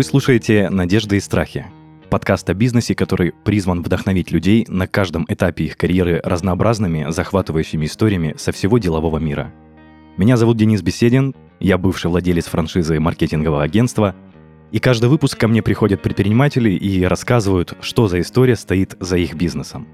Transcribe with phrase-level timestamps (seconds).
[0.00, 1.66] Вы слушаете «Надежды и страхи»—
[2.08, 8.34] подкаст о бизнесе, который призван вдохновить людей на каждом этапе их карьеры разнообразными, захватывающими историями
[8.38, 9.52] со всего делового мира.
[10.16, 14.16] Меня зовут Денис Беседин, я бывший владелец франшизы маркетингового агентства,
[14.72, 19.34] и каждый выпуск ко мне приходят предприниматели и рассказывают, что за история стоит за их
[19.34, 19.86] бизнесом.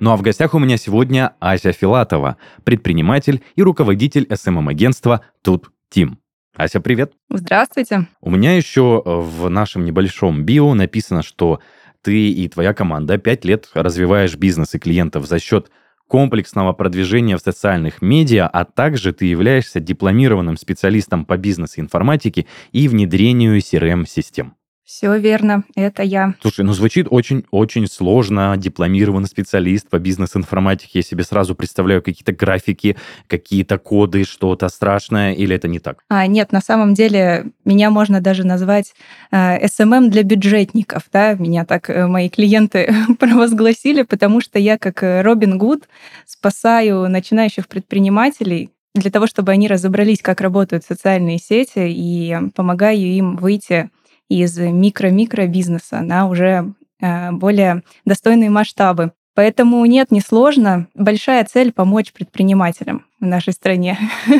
[0.00, 6.18] Ну а в гостях у меня сегодня Ася Филатова, предприниматель и руководитель SMM-агентства Тут Тим.
[6.56, 7.12] Ася, привет.
[7.28, 8.08] Здравствуйте.
[8.22, 11.60] У меня еще в нашем небольшом био написано, что
[12.00, 15.70] ты и твоя команда пять лет развиваешь бизнес и клиентов за счет
[16.08, 23.58] комплексного продвижения в социальных медиа, а также ты являешься дипломированным специалистом по бизнес-информатике и внедрению
[23.58, 24.54] CRM-систем.
[24.86, 26.34] Все верно, это я.
[26.40, 28.54] Слушай, ну звучит очень-очень сложно.
[28.56, 31.00] Дипломированный специалист по бизнес-информатике.
[31.00, 36.04] Я себе сразу представляю какие-то графики, какие-то коды, что-то страшное, или это не так?
[36.08, 38.94] А, нет, на самом деле меня можно даже назвать
[39.32, 41.02] э, SMM для бюджетников.
[41.12, 41.34] Да?
[41.34, 45.88] Меня так э, мои клиенты провозгласили, потому что я как э, Робин Гуд
[46.26, 53.36] спасаю начинающих предпринимателей для того, чтобы они разобрались, как работают социальные сети, и помогаю им
[53.36, 53.90] выйти
[54.28, 59.12] из микро-микро бизнеса на уже э, более достойные масштабы.
[59.34, 60.88] Поэтому нет, не сложно.
[60.94, 63.98] Большая цель помочь предпринимателям в нашей стране.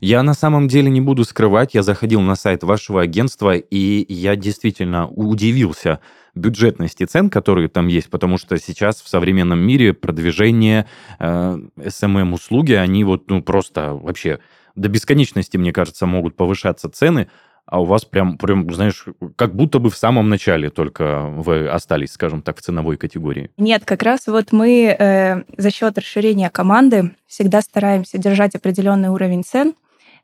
[0.00, 4.34] Я на самом деле не буду скрывать, я заходил на сайт вашего агентства, и я
[4.34, 6.00] действительно удивился
[6.34, 10.88] бюджетности цен, которые там есть, потому что сейчас в современном мире продвижение
[11.20, 14.40] э, SMM-услуги, они вот ну, просто вообще
[14.74, 17.28] до бесконечности, мне кажется, могут повышаться цены,
[17.72, 22.12] а у вас прям, прям, знаешь, как будто бы в самом начале только вы остались,
[22.12, 23.50] скажем так, в ценовой категории.
[23.56, 29.42] Нет, как раз вот мы э, за счет расширения команды всегда стараемся держать определенный уровень
[29.42, 29.72] цен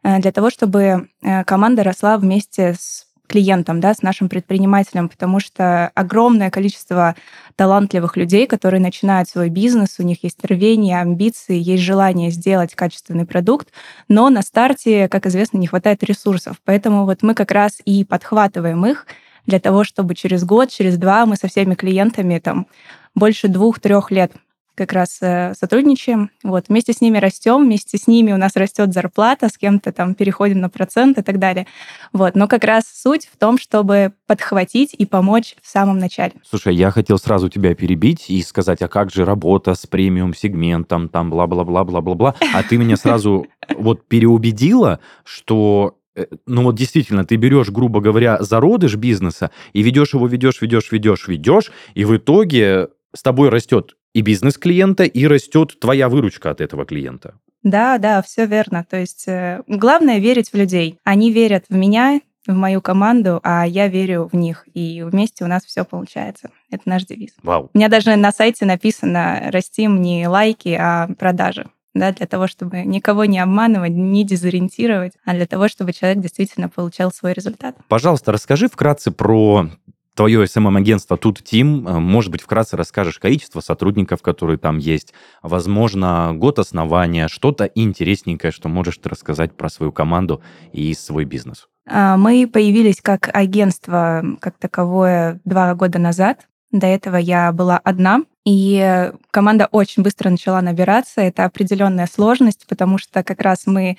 [0.03, 5.39] э, для того, чтобы э, команда росла вместе с клиентам, да, с нашим предпринимателем, потому
[5.39, 7.14] что огромное количество
[7.55, 13.27] талантливых людей, которые начинают свой бизнес, у них есть рвение, амбиции, есть желание сделать качественный
[13.27, 13.68] продукт,
[14.08, 16.56] но на старте, как известно, не хватает ресурсов.
[16.64, 19.06] Поэтому вот мы как раз и подхватываем их
[19.46, 22.66] для того, чтобы через год, через два мы со всеми клиентами там
[23.14, 24.33] больше двух-трех лет
[24.78, 26.30] как раз э, сотрудничаем.
[26.44, 30.14] Вот, вместе с ними растем, вместе с ними у нас растет зарплата, с кем-то там
[30.14, 31.66] переходим на процент и так далее.
[32.12, 36.34] Вот, но как раз суть в том, чтобы подхватить и помочь в самом начале.
[36.48, 41.30] Слушай, я хотел сразу тебя перебить и сказать, а как же работа с премиум-сегментом, там
[41.30, 48.00] бла-бла-бла-бла-бла-бла, а ты меня сразу вот переубедила, что э, ну вот действительно, ты берешь, грубо
[48.00, 53.48] говоря, зародыш бизнеса и ведешь его, ведешь, ведешь, ведешь, ведешь, и в итоге с тобой
[53.48, 57.35] растет и бизнес клиента, и растет твоя выручка от этого клиента.
[57.63, 58.86] Да, да, все верно.
[58.89, 60.98] То есть э, главное верить в людей.
[61.05, 64.67] Они верят в меня, в мою команду, а я верю в них.
[64.73, 66.51] И вместе у нас все получается.
[66.70, 67.33] Это наш девиз.
[67.42, 67.70] Вау.
[67.73, 72.83] У меня даже на сайте написано «Растим не лайки, а продажи» да, для того, чтобы
[72.83, 77.77] никого не обманывать, не дезориентировать, а для того, чтобы человек действительно получал свой результат.
[77.89, 79.69] Пожалуйста, расскажи вкратце про
[80.18, 86.33] твое SMM-агентство тут Тим, э, может быть, вкратце расскажешь количество сотрудников, которые там есть, возможно,
[86.34, 90.42] год основания, что-то интересненькое, что можешь ты рассказать про свою команду
[90.73, 91.68] и свой бизнес.
[91.89, 96.48] А, мы появились как агентство, как таковое, два года назад.
[96.73, 101.20] До этого я была одна, и команда очень быстро начала набираться.
[101.20, 103.98] Это определенная сложность, потому что как раз мы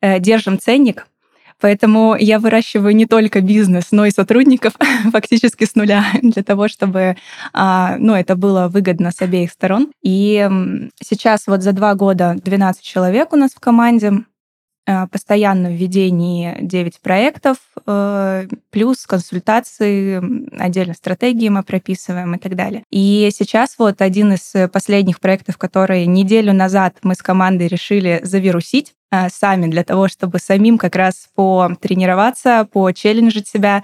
[0.00, 1.06] э, держим ценник
[1.60, 4.74] Поэтому я выращиваю не только бизнес, но и сотрудников
[5.12, 7.16] фактически с нуля для того, чтобы
[7.52, 9.92] а, ну, это было выгодно с обеих сторон.
[10.02, 10.48] И
[11.02, 14.24] сейчас вот за два года 12 человек у нас в команде,
[15.10, 20.20] постоянно в ведении 9 проектов, э, плюс консультации,
[20.58, 22.84] отдельно стратегии мы прописываем и так далее.
[22.90, 28.94] И сейчас вот один из последних проектов, который неделю назад мы с командой решили завирусить,
[29.28, 33.82] сами для того, чтобы самим как раз потренироваться, почелленджить себя,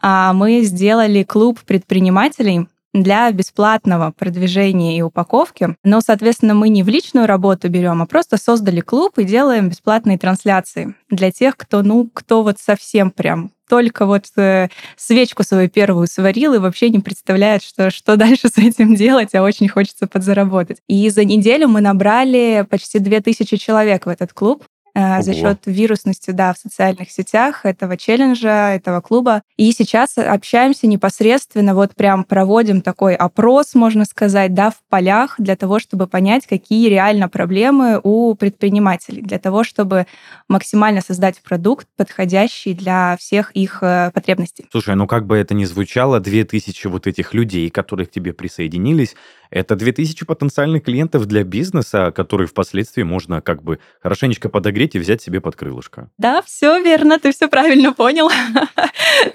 [0.00, 5.76] а, мы сделали клуб предпринимателей, для бесплатного продвижения и упаковки.
[5.84, 10.18] Но, соответственно, мы не в личную работу берем, а просто создали клуб и делаем бесплатные
[10.18, 14.68] трансляции для тех, кто, ну, кто вот совсем прям только вот э,
[14.98, 19.42] свечку свою первую сварил и вообще не представляет, что, что дальше с этим делать, а
[19.42, 20.82] очень хочется подзаработать.
[20.88, 24.64] И за неделю мы набрали почти 2000 человек в этот клуб.
[24.94, 25.22] Ого.
[25.22, 29.42] за счет вирусности, да, в социальных сетях этого челленджа, этого клуба.
[29.56, 35.56] И сейчас общаемся непосредственно, вот прям проводим такой опрос, можно сказать, да, в полях для
[35.56, 40.06] того, чтобы понять, какие реально проблемы у предпринимателей, для того, чтобы
[40.48, 44.66] максимально создать продукт, подходящий для всех их э, потребностей.
[44.70, 49.16] Слушай, ну как бы это ни звучало, 2000 вот этих людей, которые к тебе присоединились,
[49.52, 55.20] это 2000 потенциальных клиентов для бизнеса, которые впоследствии можно как бы хорошенечко подогреть и взять
[55.20, 56.08] себе под крылышко.
[56.18, 58.30] Да, все верно, ты все правильно понял.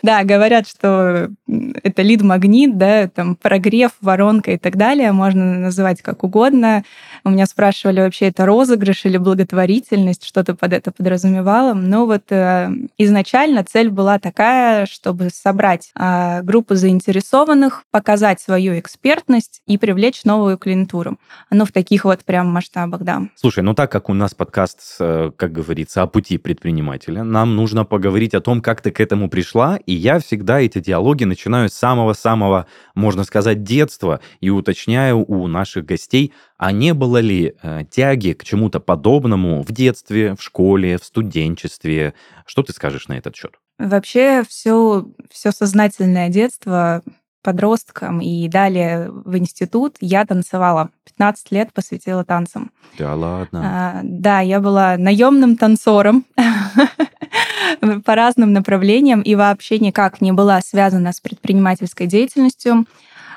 [0.02, 6.24] Да, говорят, что это лид-магнит, да, там прогрев, воронка и так далее, можно называть как
[6.24, 6.84] угодно.
[7.24, 11.74] У меня спрашивали, вообще это розыгрыш или благотворительность, что ты под это подразумевала.
[11.74, 19.62] Но вот э, изначально цель была такая, чтобы собрать э, группу заинтересованных, показать свою экспертность
[19.68, 21.18] и привлечь новую клиентуру.
[21.50, 23.24] Ну, в таких вот прям масштабах, да.
[23.36, 27.86] Слушай, ну так как у нас подкаст, э, как говорится, о пути предпринимателя, нам нужно
[27.86, 31.74] поговорить о том, как ты к этому пришла, и я всегда эти диалоги начинаю с
[31.74, 38.34] самого-самого, можно сказать, детства и уточняю у наших гостей, а не было ли э, тяги
[38.34, 42.14] к чему-то подобному в детстве, в школе, в студенчестве?
[42.46, 43.54] Что ты скажешь на этот счет?
[43.78, 47.04] Вообще все, все сознательное детство
[47.48, 50.90] подростком и далее в институт я танцевала.
[51.06, 52.72] 15 лет посвятила танцам.
[53.00, 53.62] Да ладно.
[53.64, 56.26] А, да, я была наемным танцором
[58.04, 62.86] по разным направлениям и вообще никак не была связана с предпринимательской деятельностью.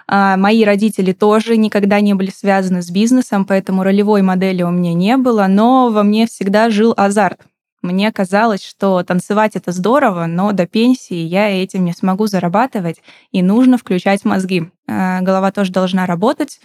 [0.09, 4.93] А, мои родители тоже никогда не были связаны с бизнесом, поэтому ролевой модели у меня
[4.93, 7.43] не было, но во мне всегда жил азарт.
[7.82, 13.43] Мне казалось, что танцевать это здорово, но до пенсии я этим не смогу зарабатывать, и
[13.43, 14.71] нужно включать мозги.
[14.87, 16.61] А, голова тоже должна работать.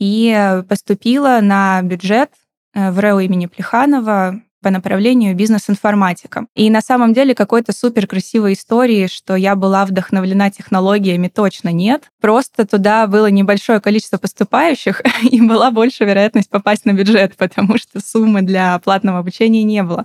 [0.00, 2.30] И поступила на бюджет
[2.72, 6.44] э, в РЭО имени Плеханова по направлению бизнес-информатика.
[6.54, 12.10] И на самом деле какой-то супер красивой истории, что я была вдохновлена технологиями, точно нет.
[12.20, 18.00] Просто туда было небольшое количество поступающих, и была больше вероятность попасть на бюджет, потому что
[18.04, 20.04] суммы для платного обучения не было.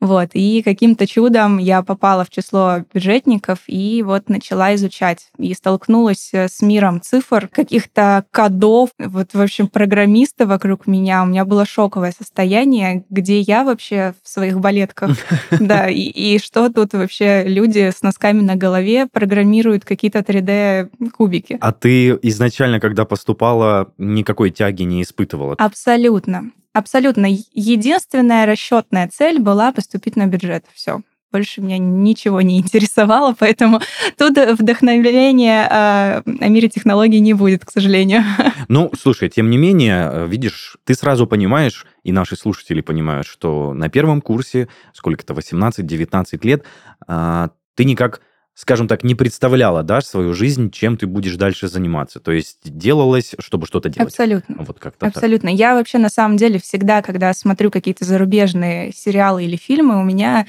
[0.00, 0.30] Вот.
[0.34, 5.28] И каким-то чудом я попала в число бюджетников и вот начала изучать.
[5.38, 11.22] И столкнулась э, с миром цифр, каких-то кодов, вот, в общем, программисты вокруг меня.
[11.22, 15.16] У меня было шоковое состояние, где я вообще в своих балетках.
[15.60, 21.58] Да, и, и что тут вообще люди с носками на голове программируют какие-то 3D-кубики.
[21.60, 25.54] А ты изначально, когда поступала, никакой тяги не испытывала?
[25.58, 26.52] Абсолютно.
[26.78, 27.26] Абсолютно.
[27.52, 30.64] Единственная расчетная цель была поступить на бюджет.
[30.72, 31.00] Все.
[31.32, 33.80] Больше меня ничего не интересовало, поэтому
[34.16, 38.22] тут вдохновения о мире технологий не будет, к сожалению.
[38.68, 43.88] Ну, слушай, тем не менее, видишь, ты сразу понимаешь, и наши слушатели понимают, что на
[43.88, 46.64] первом курсе, сколько-то, 18-19 лет,
[47.06, 48.20] а, ты никак
[48.58, 52.18] скажем так, не представляла, да, свою жизнь, чем ты будешь дальше заниматься.
[52.18, 54.12] То есть делалось, чтобы что-то делать.
[54.12, 54.56] Абсолютно.
[54.58, 55.50] Вот как-то Абсолютно.
[55.50, 55.58] Так.
[55.60, 60.46] Я вообще на самом деле всегда, когда смотрю какие-то зарубежные сериалы или фильмы, у меня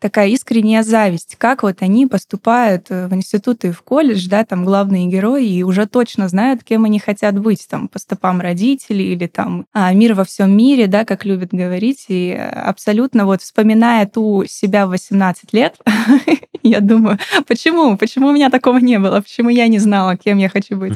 [0.00, 4.64] такая искренняя зависть, как вот они поступают э, в институт и в колледж, да, там
[4.64, 9.28] главные герои, и уже точно знают, кем они хотят быть, там, по стопам родителей или
[9.28, 14.44] там а, мир во всем мире, да, как любят говорить, и абсолютно вот вспоминая ту
[14.48, 15.76] себя в 18 лет,
[16.68, 17.96] я думаю, почему?
[17.96, 19.20] Почему у меня такого не было?
[19.20, 20.94] Почему я не знала, кем я хочу быть?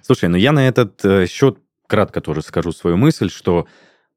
[0.00, 3.66] Слушай, ну я на этот э, счет кратко тоже скажу свою мысль, что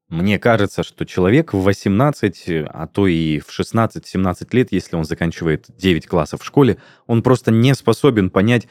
[0.08, 5.66] мне кажется, что человек в 18, а то и в 16-17 лет, если он заканчивает
[5.76, 8.68] 9 классов в школе, он просто не способен понять,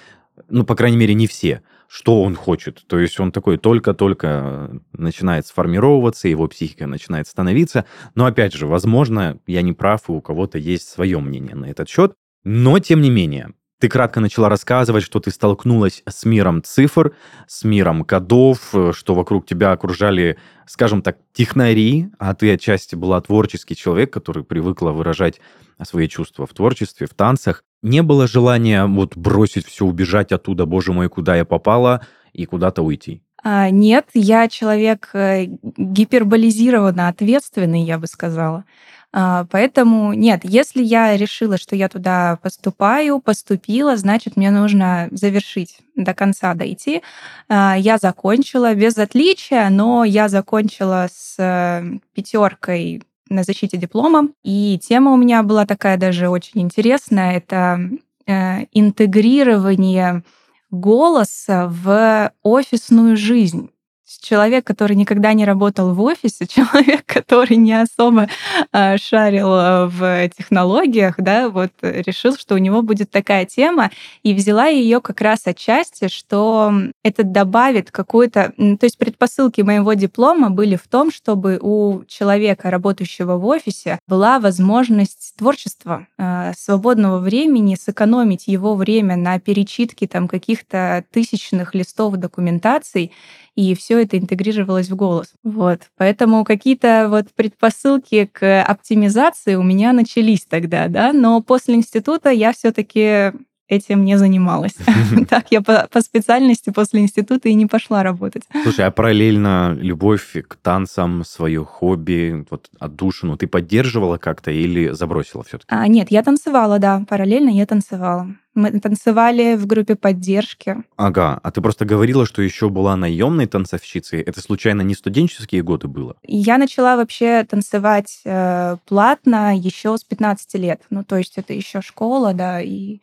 [0.50, 2.84] ну, по крайней мере, не все, что он хочет.
[2.88, 7.86] То есть он такой только-только начинает сформировываться, его психика начинает становиться.
[8.16, 11.90] Но, опять же, возможно, я не прав, и у кого-то есть свое мнение на этот
[11.90, 12.14] счет.
[12.44, 17.14] Но, тем не менее, ты кратко начала рассказывать, что ты столкнулась с миром цифр,
[17.46, 23.20] с миром кодов, э, что вокруг тебя окружали, скажем так, технари, а ты отчасти была
[23.20, 25.42] творческий человек, который привыкла выражать
[25.84, 27.64] свои чувства в творчестве, в танцах.
[27.82, 32.82] Не было желания вот бросить все, убежать оттуда, боже мой, куда я попала, и куда-то
[32.82, 33.22] уйти?
[33.44, 38.66] А, нет, я человек э, гиперболизированно ответственный, я бы сказала.
[39.14, 45.78] А, поэтому нет, если я решила, что я туда поступаю, поступила, значит, мне нужно завершить
[45.96, 47.02] до конца дойти.
[47.48, 54.30] А, я закончила без отличия, но я закончила с э, пятеркой на защите диплома.
[54.44, 57.38] И тема у меня была такая даже очень интересная.
[57.38, 57.90] Это
[58.26, 60.24] э, интегрирование
[60.72, 63.70] голоса в офисную жизнь.
[64.06, 68.28] Человек, который никогда не работал в офисе, человек, который не особо
[68.72, 73.92] э, шарил а, в технологиях, да, вот решил, что у него будет такая тема,
[74.24, 78.54] и взяла ее как раз отчасти, что это добавит какую-то...
[78.58, 84.40] То есть предпосылки моего диплома были в том, чтобы у человека, работающего в офисе, была
[84.40, 93.12] возможность творчества, э, свободного времени, сэкономить его время на перечитке там каких-то тысячных листов документаций,
[93.56, 95.34] и все это интегрировалось в голос.
[95.44, 95.82] Вот.
[95.98, 102.54] Поэтому какие-то вот предпосылки к оптимизации у меня начались тогда, да, но после института я
[102.54, 103.32] все-таки
[103.68, 104.76] этим не занималась.
[105.30, 108.44] Так я по, по специальности после института и не пошла работать.
[108.64, 115.44] Слушай, а параллельно любовь к танцам, свое хобби, вот отдушину ты поддерживала как-то или забросила
[115.44, 115.68] все-таки?
[115.70, 118.28] А, нет, я танцевала, да, параллельно я танцевала.
[118.56, 120.78] Мы танцевали в группе поддержки.
[120.96, 124.22] Ага, а ты просто говорила, что еще была наемной танцовщицей.
[124.22, 126.16] Это случайно не студенческие годы было?
[126.24, 130.82] Я начала вообще танцевать э, платно еще с 15 лет.
[130.90, 133.00] Ну, то есть это еще школа, да, и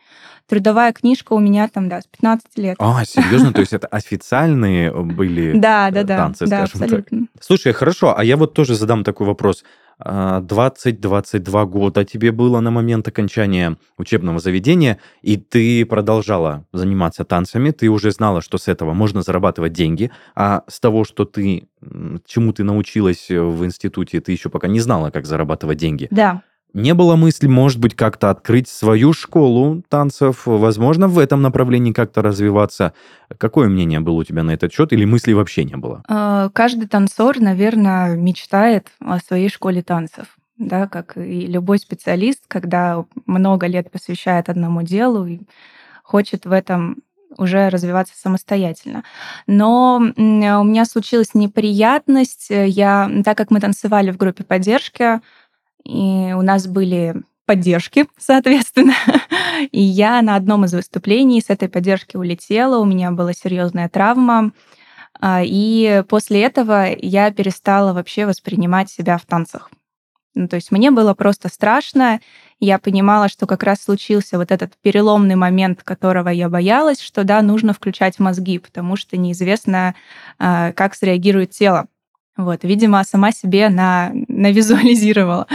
[0.49, 2.77] трудовая книжка у меня там, да, с 15 лет.
[2.79, 3.53] А, серьезно?
[3.53, 7.19] То есть это официальные были да, да, да, танцы, да, скажем так?
[7.41, 9.65] Слушай, хорошо, а я вот тоже задам такой вопрос.
[10.01, 17.71] 20-22 а, года тебе было на момент окончания учебного заведения, и ты продолжала заниматься танцами,
[17.71, 21.69] ты уже знала, что с этого можно зарабатывать деньги, а с того, что ты,
[22.27, 26.09] чему ты научилась в институте, ты еще пока не знала, как зарабатывать деньги.
[26.11, 26.43] Да.
[26.75, 32.23] Не было мысли, может быть, как-то открыть свою школу танцев, возможно, в этом направлении как-то
[32.23, 32.95] развиваться.
[33.37, 36.03] Какое мнение было у тебя на этот счет или мыслей вообще не было?
[36.09, 40.39] А, каждый танцор, наверное, мечтает о своей школе танцев.
[40.59, 45.41] Да, как и любой специалист, когда много лет посвящает одному делу и
[46.03, 46.99] хочет в этом
[47.39, 49.05] уже развиваться самостоятельно.
[49.47, 52.49] Но у меня случилась неприятность.
[52.51, 55.21] Я, так как мы танцевали в группе поддержки,
[55.85, 58.95] и у нас были поддержки, соответственно.
[59.71, 64.53] И я на одном из выступлений с этой поддержки улетела, у меня была серьезная травма.
[65.21, 69.71] А, и после этого я перестала вообще воспринимать себя в танцах.
[70.35, 72.21] Ну, то есть мне было просто страшно.
[72.59, 77.43] Я понимала, что как раз случился вот этот переломный момент, которого я боялась, что да,
[77.43, 79.95] нужно включать мозги, потому что неизвестно,
[80.39, 81.87] а, как среагирует тело.
[82.37, 85.47] Вот, видимо, сама себе на, навизуализировала.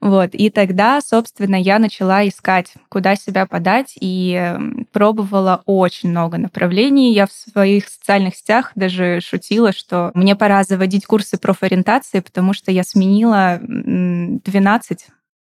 [0.00, 6.36] Вот, и тогда, собственно, я начала искать, куда себя подать, и эм, пробовала очень много
[6.36, 7.14] направлений.
[7.14, 12.70] Я в своих социальных сетях даже шутила, что мне пора заводить курсы профориентации, потому что
[12.70, 15.06] я сменила 12,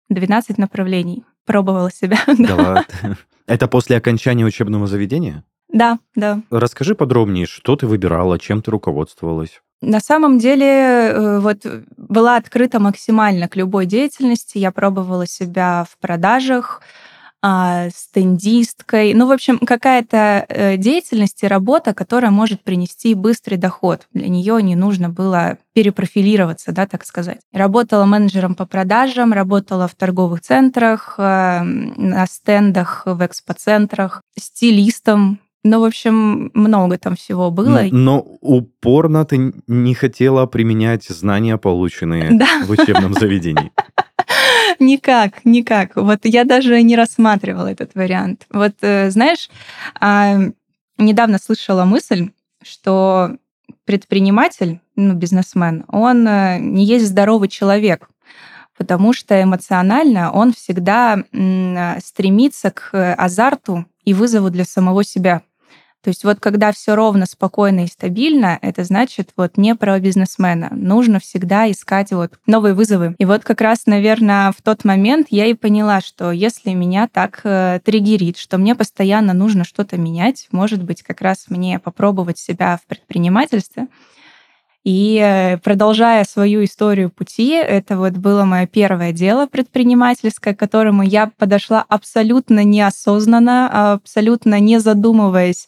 [0.09, 1.23] 12 направлений.
[1.45, 2.17] Пробовала себя.
[2.37, 3.17] Да ладно.
[3.47, 5.43] Это после окончания учебного заведения?
[5.75, 6.39] Да, да.
[6.51, 9.61] Расскажи подробнее, что ты выбирала, чем ты руководствовалась?
[9.81, 11.65] На самом деле, э, вот
[11.97, 14.57] была открыта максимально к любой деятельности.
[14.57, 16.81] Я пробовала себя в продажах,
[17.41, 19.13] а, стендисткой.
[19.13, 24.07] Ну, в общем, какая-то э, деятельность и работа, которая может принести быстрый доход.
[24.13, 27.41] Для нее не нужно было перепрофилироваться, да, так сказать.
[27.51, 35.79] Работала менеджером по продажам, работала в торговых центрах, э, на стендах в экспоцентрах, стилистом ну,
[35.79, 37.87] в общем, много там всего было.
[37.91, 42.45] Но, но упорно ты не хотела применять знания, полученные да.
[42.65, 43.71] в учебном заведении.
[44.79, 45.95] Никак, никак.
[45.95, 48.45] Вот я даже не рассматривала этот вариант.
[48.51, 49.49] Вот, э, знаешь,
[50.01, 50.37] а,
[50.97, 52.31] недавно слышала мысль,
[52.61, 53.37] что
[53.85, 58.09] предприниматель, ну, бизнесмен, он э, не есть здоровый человек,
[58.77, 61.23] потому что эмоционально он всегда
[62.03, 65.41] стремится к азарту и вызову для самого себя.
[66.05, 70.69] То есть вот когда все ровно, спокойно и стабильно, это значит вот не про бизнесмена.
[70.69, 73.15] Нужно всегда искать вот новые вызовы.
[73.17, 77.41] И вот как раз, наверное, в тот момент я и поняла, что если меня так
[77.43, 82.77] э, триггерит, что мне постоянно нужно что-то менять, может быть, как раз мне попробовать себя
[82.77, 83.87] в предпринимательстве,
[84.85, 91.01] и э, продолжая свою историю пути, это вот было мое первое дело предпринимательское, к которому
[91.01, 95.67] я подошла абсолютно неосознанно, абсолютно не задумываясь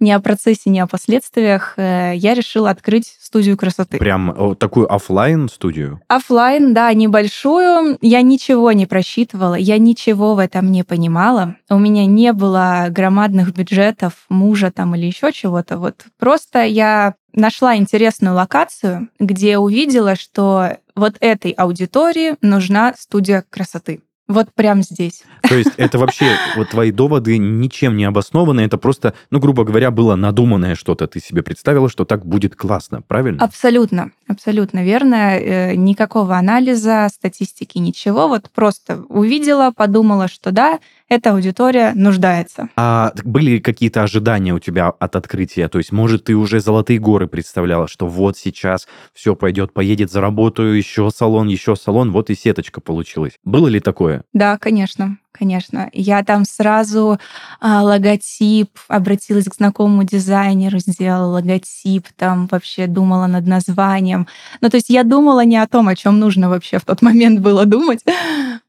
[0.00, 3.98] ни о процессе, ни о последствиях, э, я решила открыть студию красоты.
[3.98, 6.00] Прям такую офлайн студию?
[6.08, 7.96] Офлайн, да, небольшую.
[8.00, 11.56] Я ничего не просчитывала, я ничего в этом не понимала.
[11.70, 15.78] У меня не было громадных бюджетов мужа там или еще чего-то.
[15.78, 24.00] Вот просто я нашла интересную локацию, где увидела, что вот этой аудитории нужна студия красоты.
[24.28, 25.22] Вот прям здесь.
[25.48, 29.92] То есть это вообще, вот твои доводы ничем не обоснованы, это просто, ну, грубо говоря,
[29.92, 31.06] было надуманное что-то.
[31.06, 33.44] Ты себе представила, что так будет классно, правильно?
[33.44, 35.38] Абсолютно, абсолютно верно.
[35.38, 38.26] Э, никакого анализа, статистики, ничего.
[38.26, 42.68] Вот просто увидела, подумала, что да, эта аудитория нуждается.
[42.76, 45.68] А были какие-то ожидания у тебя от открытия?
[45.68, 50.76] То есть, может, ты уже золотые горы представляла, что вот сейчас все пойдет, поедет, заработаю,
[50.76, 53.32] еще салон, еще салон, вот и сеточка получилась.
[53.44, 54.24] Было ли такое?
[54.32, 55.90] Да, конечно конечно.
[55.92, 57.18] Я там сразу
[57.60, 64.26] а, логотип, обратилась к знакомому дизайнеру, сделала логотип, там вообще думала над названием.
[64.60, 67.40] Ну, то есть я думала не о том, о чем нужно вообще в тот момент
[67.40, 68.00] было думать.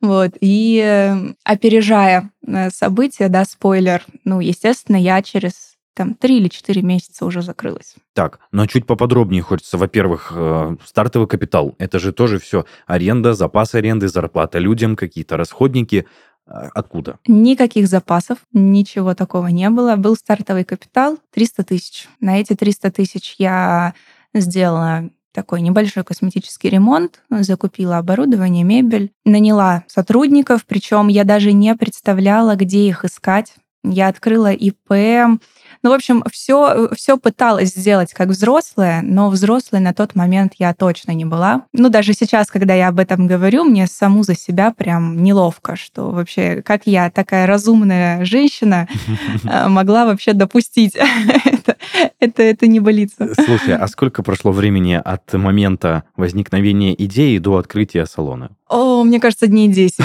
[0.02, 0.32] Вот.
[0.42, 6.84] И э, опережая э, события, да, спойлер, ну, естественно, я через там три или четыре
[6.84, 7.96] месяца уже закрылась.
[8.14, 9.78] Так, но чуть поподробнее хочется.
[9.78, 11.76] Во-первых, э, стартовый капитал.
[11.80, 16.06] Это же тоже все аренда, запас аренды, зарплата людям, какие-то расходники.
[16.46, 17.20] Откуда?
[17.28, 19.98] Никаких запасов, ничего такого не было.
[19.98, 22.08] Был стартовый капитал 300 тысяч.
[22.22, 23.94] На эти 300 тысяч я
[24.34, 32.56] сделала такой небольшой косметический ремонт, закупила оборудование, мебель, наняла сотрудников, причем я даже не представляла,
[32.56, 33.54] где их искать.
[33.84, 35.40] Я открыла ИП,
[35.84, 40.74] ну, в общем, все, все пыталась сделать как взрослая, но взрослой на тот момент я
[40.74, 41.64] точно не была.
[41.74, 46.10] Ну, даже сейчас, когда я об этом говорю, мне саму за себя прям неловко, что
[46.12, 48.88] вообще, как я, такая разумная женщина,
[49.44, 50.96] э, могла вообще допустить
[51.46, 51.78] это,
[52.20, 53.34] это, это не болится.
[53.34, 58.52] Слушай, а сколько прошло времени от момента возникновения идеи до открытия салона?
[58.70, 60.00] О, мне кажется, дней 10.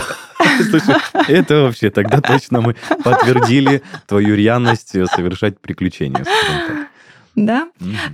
[0.71, 0.97] Слушай,
[1.28, 6.25] это вообще тогда точно мы подтвердили твою рьяность совершать приключения.
[7.35, 7.68] Да.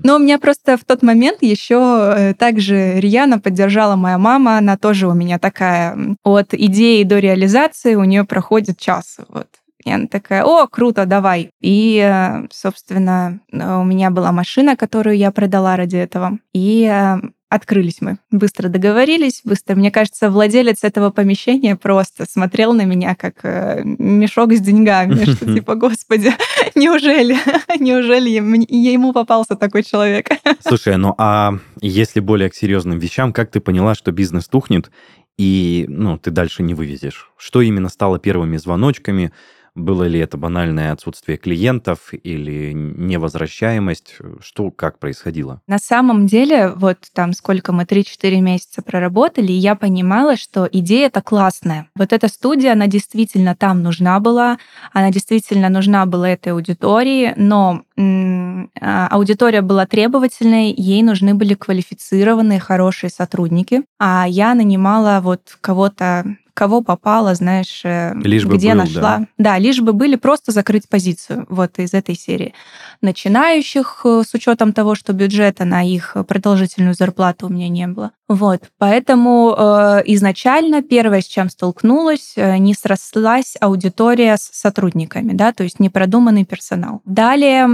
[0.04, 4.58] Но у меня просто в тот момент еще э, также рьяно поддержала моя мама.
[4.58, 9.16] Она тоже у меня такая от идеи до реализации у нее проходит час.
[9.28, 9.48] Вот.
[9.84, 11.50] И она такая, о, круто, давай.
[11.60, 16.38] И, э, собственно, у меня была машина, которую я продала ради этого.
[16.52, 17.16] И э,
[17.48, 18.18] открылись мы.
[18.30, 19.74] Быстро договорились, быстро.
[19.74, 25.52] Мне кажется, владелец этого помещения просто смотрел на меня как э, мешок с деньгами, что
[25.52, 26.32] типа, господи,
[26.74, 27.36] неужели,
[27.80, 30.28] неужели ему попался такой человек?
[30.60, 34.90] Слушай, ну а если более к серьезным вещам, как ты поняла, что бизнес тухнет
[35.38, 37.30] и ну, ты дальше не вывезешь?
[37.38, 39.32] Что именно стало первыми звоночками?
[39.78, 44.16] Было ли это банальное отсутствие клиентов или невозвращаемость?
[44.40, 45.62] Что, как происходило?
[45.68, 51.88] На самом деле, вот там сколько мы, 3-4 месяца проработали, я понимала, что идея-то классная.
[51.94, 54.58] Вот эта студия, она действительно там нужна была,
[54.92, 62.58] она действительно нужна была этой аудитории, но а, аудитория была требовательной, ей нужны были квалифицированные,
[62.58, 66.24] хорошие сотрудники, а я нанимала вот кого-то
[66.58, 69.18] кого попало, знаешь, э, лишь где был, нашла.
[69.18, 69.26] Да.
[69.38, 72.52] да, лишь бы были просто закрыть позицию вот из этой серии.
[73.00, 78.10] Начинающих, э, с учетом того, что бюджета на их продолжительную зарплату у меня не было.
[78.26, 85.52] Вот, поэтому э, изначально первое, с чем столкнулась, э, не срослась аудитория с сотрудниками, да,
[85.52, 87.02] то есть непродуманный персонал.
[87.04, 87.68] Далее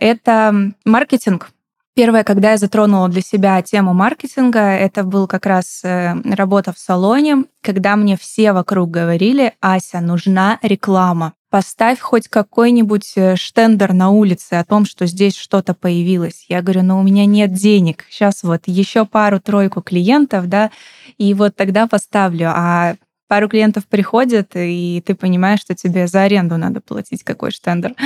[0.00, 1.52] это маркетинг,
[1.98, 6.78] Первое, когда я затронула для себя тему маркетинга, это был как раз э, работа в
[6.78, 11.32] салоне, когда мне все вокруг говорили, Ася, нужна реклама.
[11.50, 16.46] Поставь хоть какой-нибудь э, штендер на улице о том, что здесь что-то появилось.
[16.48, 18.04] Я говорю, ну у меня нет денег.
[18.10, 20.70] Сейчас вот еще пару-тройку клиентов, да,
[21.16, 22.52] и вот тогда поставлю.
[22.54, 22.94] А
[23.26, 27.96] пару клиентов приходят, и ты понимаешь, что тебе за аренду надо платить какой штендер.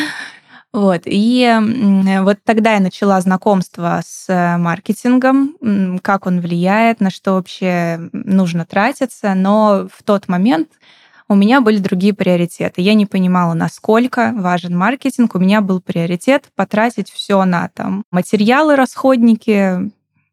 [0.72, 1.02] Вот.
[1.04, 1.54] И
[2.22, 8.64] вот тогда я начала знакомство с э, маркетингом, как он влияет, на что вообще нужно
[8.64, 9.34] тратиться.
[9.34, 10.68] Но в тот момент
[11.28, 12.80] у меня были другие приоритеты.
[12.80, 15.34] Я не понимала, насколько важен маркетинг.
[15.34, 19.90] У меня был приоритет потратить все на там материалы, расходники,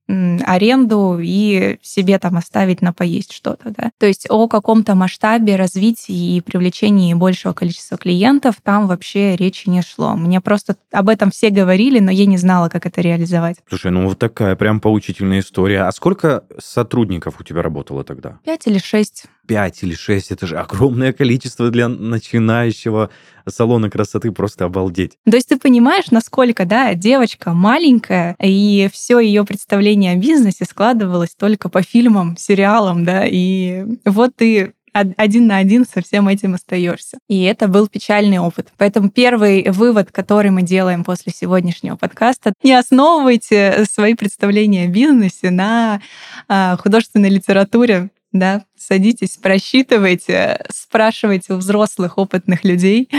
[0.10, 3.72] аренду и себе там оставить на поесть что-то.
[3.78, 3.91] Да?
[4.00, 9.82] То есть о каком-то масштабе развития и привлечении большего количества клиентов там вообще речи не
[9.82, 10.15] шло.
[10.15, 13.58] Мне просто об этом все говорили, но я не знала, как это реализовать.
[13.67, 15.84] Слушай, ну вот такая прям поучительная история.
[15.84, 18.39] А сколько сотрудников у тебя работало тогда?
[18.43, 19.26] Пять или шесть.
[19.50, 23.10] 5 или 6, это же огромное количество для начинающего
[23.48, 25.14] салона красоты, просто обалдеть.
[25.26, 31.34] То есть ты понимаешь, насколько, да, девочка маленькая, и все ее представление о бизнесе складывалось
[31.36, 37.18] только по фильмам, сериалам, да, и вот ты один на один со всем этим остаешься.
[37.28, 38.70] И это был печальный опыт.
[38.78, 45.52] Поэтому первый вывод, который мы делаем после сегодняшнего подкаста, не основывайте свои представления о бизнесе
[45.52, 46.02] на
[46.48, 53.10] а, художественной литературе, да, садитесь, просчитывайте, спрашивайте у взрослых, опытных людей.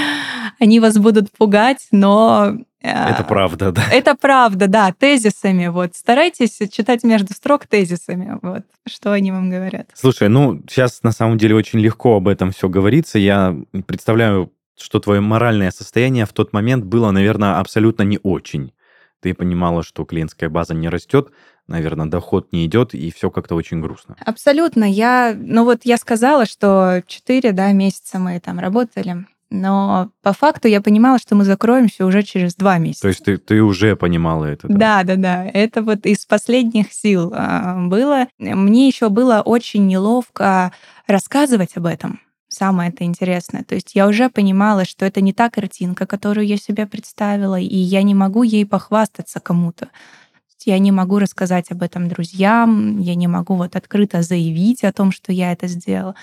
[0.59, 3.85] Они вас будут пугать, но это правда, да.
[3.92, 5.66] Это правда, да, тезисами.
[5.66, 8.38] Вот старайтесь читать между строк тезисами.
[8.40, 9.90] Вот что они вам говорят.
[9.94, 13.18] Слушай, ну сейчас на самом деле очень легко об этом все говорится.
[13.18, 13.55] Я
[13.87, 18.73] представляю, что твое моральное состояние в тот момент было, наверное, абсолютно не очень.
[19.20, 21.31] Ты понимала, что клиентская база не растет,
[21.70, 24.16] наверное, доход не идет, и все как-то очень грустно.
[24.24, 24.85] Абсолютно.
[24.85, 29.24] Я, ну вот я сказала, что 4 да, месяца мы там работали.
[29.50, 33.02] Но по факту я понимала, что мы закроемся уже через два месяца.
[33.02, 34.68] То есть ты, ты уже понимала это?
[34.68, 35.02] Да?
[35.02, 35.44] да, да, да.
[35.46, 38.28] Это вот из последних сил а, было.
[38.38, 40.72] Мне еще было очень неловко
[41.09, 42.20] рассказывать об этом.
[42.46, 43.64] Самое это интересное.
[43.64, 47.76] То есть я уже понимала, что это не та картинка, которую я себе представила, и
[47.76, 49.88] я не могу ей похвастаться кому-то.
[50.66, 55.12] Я не могу рассказать об этом друзьям, я не могу вот открыто заявить о том,
[55.12, 56.14] что я это сделала.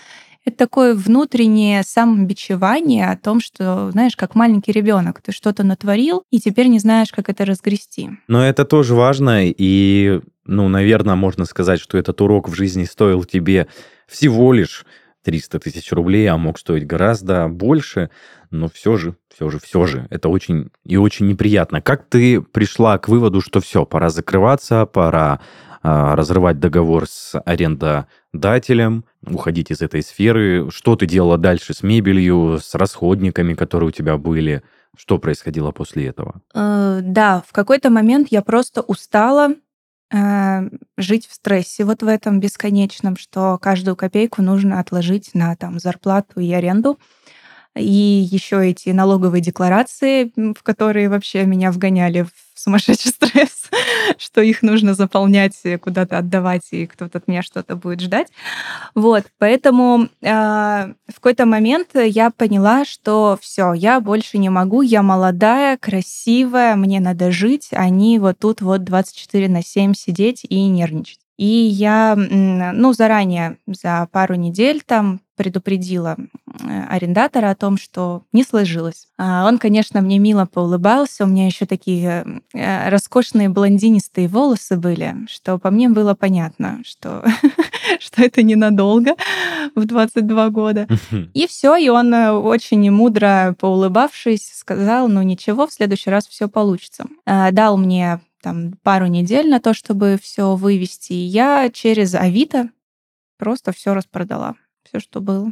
[0.46, 6.40] Это такое внутреннее самобичевание о том, что, знаешь, как маленький ребенок, ты что-то натворил, и
[6.40, 8.12] теперь не знаешь, как это разгрести.
[8.30, 13.26] Но это тоже важно, и, ну, наверное, можно сказать, что этот урок в жизни стоил
[13.26, 13.68] тебе
[14.08, 14.86] всего лишь
[15.28, 18.10] 300 тысяч рублей, а мог стоить гораздо больше,
[18.50, 21.82] но все же, все же, все же, это очень и очень неприятно.
[21.82, 25.42] Как ты пришла к выводу, что все, пора закрываться, пора
[25.84, 30.72] а, разрывать договор с арендодателем, уходить из этой сферы.
[30.72, 34.64] Что ты делала дальше с мебелью, с расходниками, которые у тебя были?
[34.98, 36.42] Что происходило после этого?
[36.54, 39.56] Э, да, в какой-то момент я просто устала
[40.98, 46.40] жить в стрессе вот в этом бесконечном, что каждую копейку нужно отложить на там зарплату
[46.40, 46.98] и аренду.
[47.78, 53.70] И еще эти налоговые декларации, в которые вообще меня вгоняли в сумасшедший стресс,
[54.18, 58.28] что их нужно заполнять, куда-то отдавать, и кто-то от меня что-то будет ждать.
[58.96, 65.04] Вот, поэтому э, в какой-то момент я поняла, что все, я больше не могу, я
[65.04, 70.68] молодая, красивая, мне надо жить, а не вот тут вот 24 на 7 сидеть и
[70.68, 71.20] нервничать.
[71.38, 76.18] И я, ну, заранее, за пару недель там предупредила
[76.90, 79.08] арендатора о том, что не сложилось.
[79.18, 85.16] А он, конечно, мне мило поулыбался, у меня еще такие э, роскошные блондинистые волосы были,
[85.30, 87.24] что по мне было понятно, что,
[88.00, 89.16] что это ненадолго
[89.76, 90.88] в 22 года.
[91.36, 96.50] И все, и он э, очень мудро поулыбавшись сказал, ну ничего, в следующий раз все
[96.50, 97.06] получится.
[97.26, 101.12] Дал мне там пару недель на то, чтобы все вывести.
[101.12, 102.70] И я через Авито
[103.38, 105.52] просто все распродала, все, что было.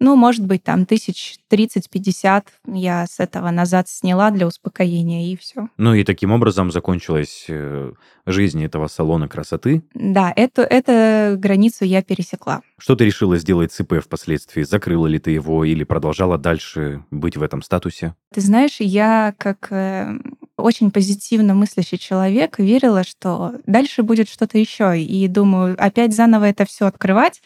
[0.00, 5.68] Ну, может быть, там тысяч 30-50 я с этого назад сняла для успокоения, и все.
[5.76, 7.92] Ну и таким образом закончилась э,
[8.26, 9.82] жизнь этого салона красоты?
[9.94, 12.62] Да, эту, эту границу я пересекла.
[12.78, 14.62] Что ты решила сделать с ИП впоследствии?
[14.62, 18.14] Закрыла ли ты его или продолжала дальше быть в этом статусе?
[18.32, 20.18] Ты знаешь, я как э,
[20.56, 25.00] очень позитивно мыслящий человек верила, что дальше будет что-то еще.
[25.00, 27.42] И думаю, опять заново это все открывать,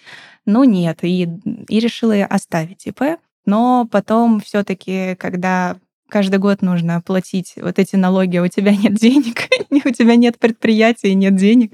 [0.48, 1.00] ну нет.
[1.02, 1.28] И,
[1.68, 3.20] и решила оставить ИП.
[3.44, 5.76] Но потом все-таки, когда
[6.08, 9.48] каждый год нужно платить вот эти налоги, а у тебя нет денег,
[9.84, 11.72] у тебя нет предприятия, нет денег.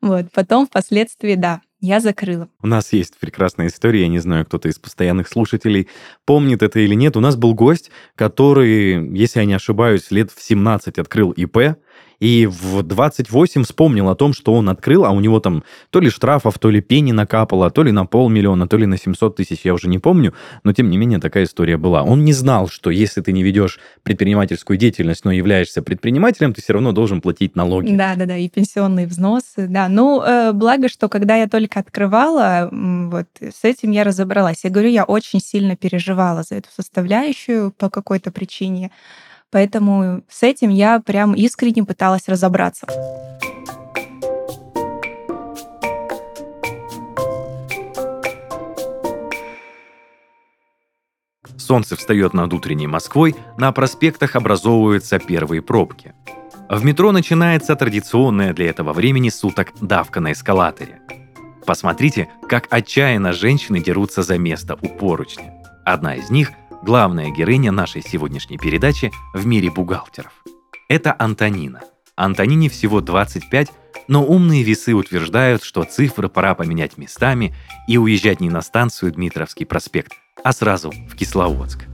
[0.00, 0.26] Вот.
[0.32, 2.48] Потом впоследствии, да, я закрыла.
[2.62, 5.88] У нас есть прекрасная история, я не знаю, кто-то из постоянных слушателей
[6.24, 7.16] помнит это или нет.
[7.16, 11.76] У нас был гость, который, если я не ошибаюсь, лет в 17 открыл ИП,
[12.20, 16.10] и в 28 вспомнил о том, что он открыл, а у него там то ли
[16.10, 19.74] штрафов, то ли пени накапало, то ли на полмиллиона, то ли на 700 тысяч, я
[19.74, 22.02] уже не помню, но тем не менее такая история была.
[22.02, 26.72] Он не знал, что если ты не ведешь предпринимательскую деятельность, но являешься предпринимателем, ты все
[26.72, 27.94] равно должен платить налоги.
[27.94, 29.88] Да, да, да, и пенсионные взносы, да.
[29.88, 34.64] Ну, э, благо, что когда я только открывала, вот с этим я разобралась.
[34.64, 38.90] Я говорю, я очень сильно переживала за эту составляющую по какой-то причине.
[39.50, 42.86] Поэтому с этим я прям искренне пыталась разобраться.
[51.66, 56.14] Солнце встает над утренней Москвой, на проспектах образовываются первые пробки.
[56.68, 61.00] В метро начинается традиционная для этого времени суток давка на эскалаторе.
[61.64, 65.54] Посмотрите, как отчаянно женщины дерутся за место у поручня.
[65.84, 66.50] Одна из них–
[66.86, 70.32] главная героиня нашей сегодняшней передачи в мире бухгалтеров.
[70.88, 71.80] Это Антонина.
[72.14, 73.72] Антонине всего 25,
[74.06, 77.52] но умные весы утверждают, что цифры пора поменять местами
[77.88, 80.12] и уезжать не на станцию Дмитровский проспект,
[80.44, 81.86] а сразу в Кисловодск.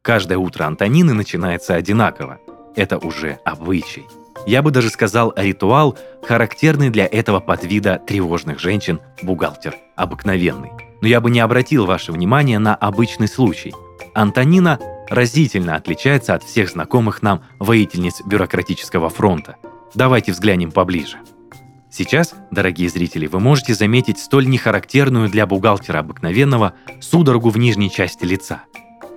[0.00, 2.40] Каждое утро Антонины начинается одинаково.
[2.74, 4.06] Это уже обычай.
[4.46, 10.70] Я бы даже сказал ритуал, характерный для этого подвида тревожных женщин, бухгалтер, обыкновенный.
[11.02, 13.74] Но я бы не обратил ваше внимание на обычный случай.
[14.14, 19.56] Антонина разительно отличается от всех знакомых нам воительниц бюрократического фронта.
[19.94, 21.18] Давайте взглянем поближе.
[21.90, 28.24] Сейчас, дорогие зрители, вы можете заметить столь нехарактерную для бухгалтера обыкновенного судорогу в нижней части
[28.24, 28.62] лица.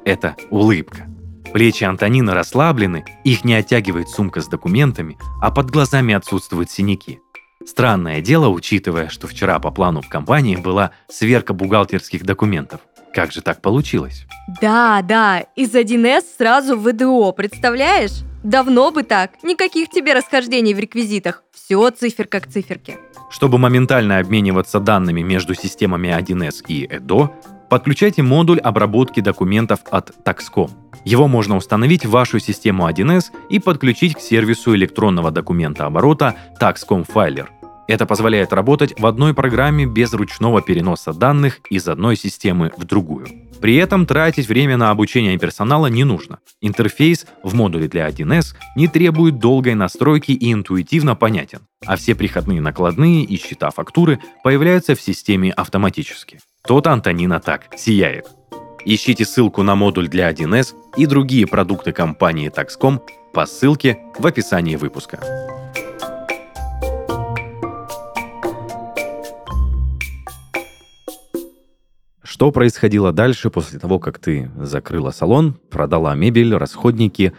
[0.06, 1.08] Это улыбка.
[1.54, 7.20] Плечи Антонины расслаблены, их не оттягивает сумка с документами, а под глазами отсутствуют синяки.
[7.64, 12.82] Странное дело, учитывая, что вчера по плану в компании была сверка бухгалтерских документов.
[13.14, 14.26] Как же так получилось?
[14.60, 18.24] Да, да, из 1С сразу в ВДО, представляешь?
[18.44, 19.32] Давно бы так.
[19.44, 21.44] Никаких тебе расхождений в реквизитах.
[21.54, 22.98] Все циферка к циферке.
[23.30, 27.32] Чтобы моментально обмениваться данными между системами 1С и ЭДО,
[27.70, 30.72] подключайте модуль обработки документов от Taxcom.
[31.06, 37.08] Его можно установить в вашу систему 1С и подключить к сервису электронного документа оборота Taxcom
[37.08, 37.48] Filer.
[37.88, 43.28] Это позволяет работать в одной программе без ручного переноса данных из одной системы в другую.
[43.60, 46.40] При этом тратить время на обучение персонала не нужно.
[46.62, 52.62] Интерфейс в модуле для 1С не требует долгой настройки и интуитивно понятен, а все приходные
[52.62, 56.40] накладные и счета фактуры появляются в системе автоматически.
[56.66, 58.28] Тот Антонина так сияет.
[58.86, 63.00] Ищите ссылку на модуль для 1С и другие продукты компании Taxcom
[63.34, 65.20] по ссылке в описании выпуска.
[72.34, 77.32] Что происходило дальше после того, как ты закрыла салон, продала мебель, расходники?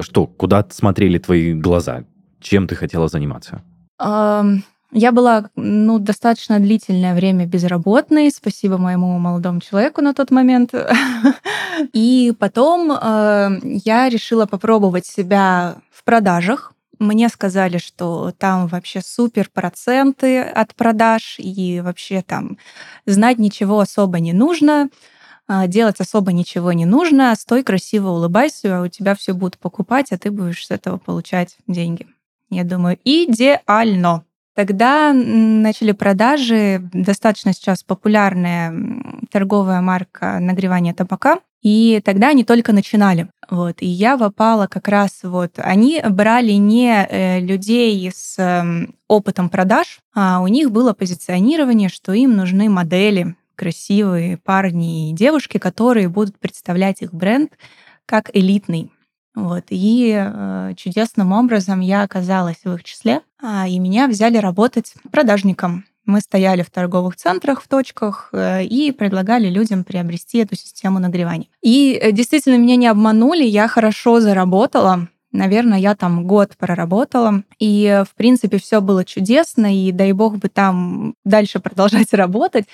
[0.00, 2.04] Что, куда смотрели твои глаза?
[2.40, 3.60] Чем ты хотела заниматься?
[4.00, 10.72] Я была ну, достаточно длительное время безработной, спасибо моему молодому человеку на тот момент.
[11.92, 16.72] И потом э, я решила попробовать себя в продажах.
[16.98, 22.58] Мне сказали, что там вообще супер проценты от продаж, и вообще там
[23.06, 24.88] знать ничего особо не нужно,
[25.46, 30.12] а, делать особо ничего не нужно, стой красиво улыбайся, а у тебя все будут покупать,
[30.12, 32.06] а ты будешь с этого получать деньги.
[32.50, 34.24] Я думаю, идеально.
[34.54, 38.74] Тогда начали продажи, достаточно сейчас популярная
[39.30, 41.38] торговая марка нагревания табака.
[41.62, 43.28] И тогда они только начинали.
[43.50, 43.82] Вот.
[43.82, 45.52] И я попала как раз вот...
[45.56, 52.12] Они брали не э, людей с э, опытом продаж, а у них было позиционирование, что
[52.12, 57.52] им нужны модели, красивые парни и девушки, которые будут представлять их бренд
[58.06, 58.92] как элитный.
[59.34, 59.64] Вот.
[59.70, 65.84] И э, чудесным образом я оказалась в их числе, а, и меня взяли работать продажником.
[66.08, 71.48] Мы стояли в торговых центрах, в точках э, и предлагали людям приобрести эту систему нагревания.
[71.60, 75.08] И э, действительно меня не обманули, я хорошо заработала.
[75.32, 80.48] Наверное, я там год проработала, и, в принципе, все было чудесно, и дай бог бы
[80.48, 82.64] там дальше продолжать работать.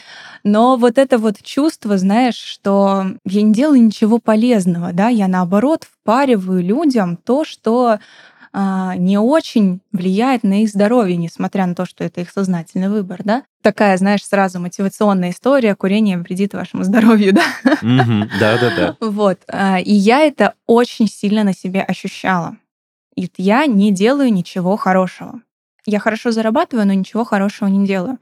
[0.45, 5.89] Но вот это вот чувство, знаешь, что я не делаю ничего полезного, да, я наоборот
[5.91, 7.99] впариваю людям то, что
[8.55, 13.43] не очень влияет на их здоровье, несмотря на то, что это их сознательный выбор, да?
[13.63, 17.43] Такая, знаешь, сразу мотивационная история, курение вредит вашему здоровью, да?
[17.83, 18.97] Да, да, да.
[19.01, 19.41] Вот.
[19.49, 22.57] А, и я это очень сильно на себе ощущала.
[23.17, 25.41] И я не делаю ничего хорошего.
[25.87, 28.19] Я хорошо зарабатываю, но ничего хорошего не делаю.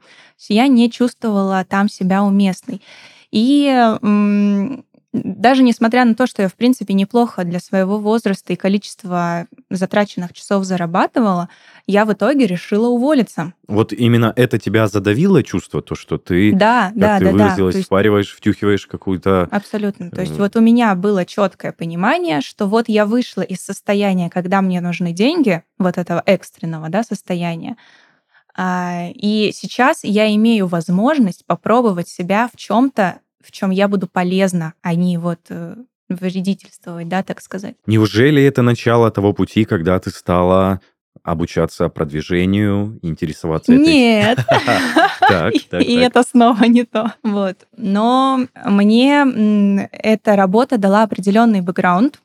[0.49, 2.81] Я не чувствовала там себя уместной.
[3.31, 3.67] И
[5.13, 10.33] даже несмотря на то, что я, в принципе, неплохо для своего возраста и количества затраченных
[10.33, 11.49] часов зарабатывала,
[11.85, 13.53] я в итоге решила уволиться.
[13.67, 17.75] Вот именно это тебя задавило чувство, то, что ты, да, как да, ты да, выразилась,
[17.75, 17.77] да.
[17.77, 17.87] есть...
[17.87, 19.47] впариваешь, втюхиваешь какую-то...
[19.51, 20.09] Абсолютно.
[20.09, 24.61] То есть вот у меня было четкое понимание, что вот я вышла из состояния, когда
[24.61, 27.77] мне нужны деньги, вот этого экстренного да, состояния,
[28.55, 34.73] а, и сейчас я имею возможность попробовать себя в чем-то в чем я буду полезна,
[34.81, 35.75] а не вот э,
[36.09, 37.75] вредительствовать, да, так сказать.
[37.85, 40.81] Неужели это начало того пути, когда ты стала
[41.21, 43.85] обучаться продвижению, интересоваться этой...
[43.85, 44.39] Нет.
[45.79, 47.13] И это снова не то.
[47.23, 47.57] Вот.
[47.77, 52.19] Но мне эта работа дала определенный бэкграунд,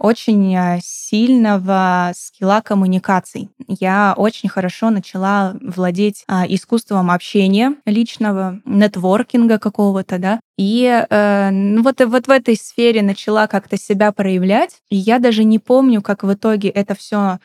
[0.00, 3.50] очень э, сильного скилла коммуникаций.
[3.66, 10.40] Я очень хорошо начала владеть а, искусством общения личного, нетворкинга какого-то, да.
[10.56, 14.80] И э, ну, вот, вот в этой сфере начала как-то себя проявлять.
[14.90, 17.38] И я даже не помню, как в итоге это все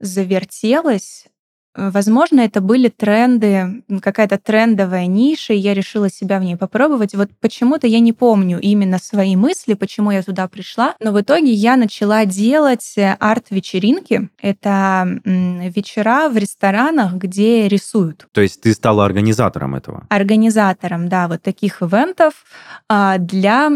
[0.00, 1.26] завертелось,
[1.74, 7.14] Возможно, это были тренды, какая-то трендовая ниша, и я решила себя в ней попробовать.
[7.14, 11.52] Вот почему-то я не помню именно свои мысли, почему я туда пришла, но в итоге
[11.52, 14.28] я начала делать э, арт-вечеринки.
[14.40, 18.26] Это вечера в ресторанах, где рисуют.
[18.32, 20.06] То есть ты стала организатором этого?
[20.08, 22.44] Организатором, да, вот таких ивентов
[22.88, 23.70] а, для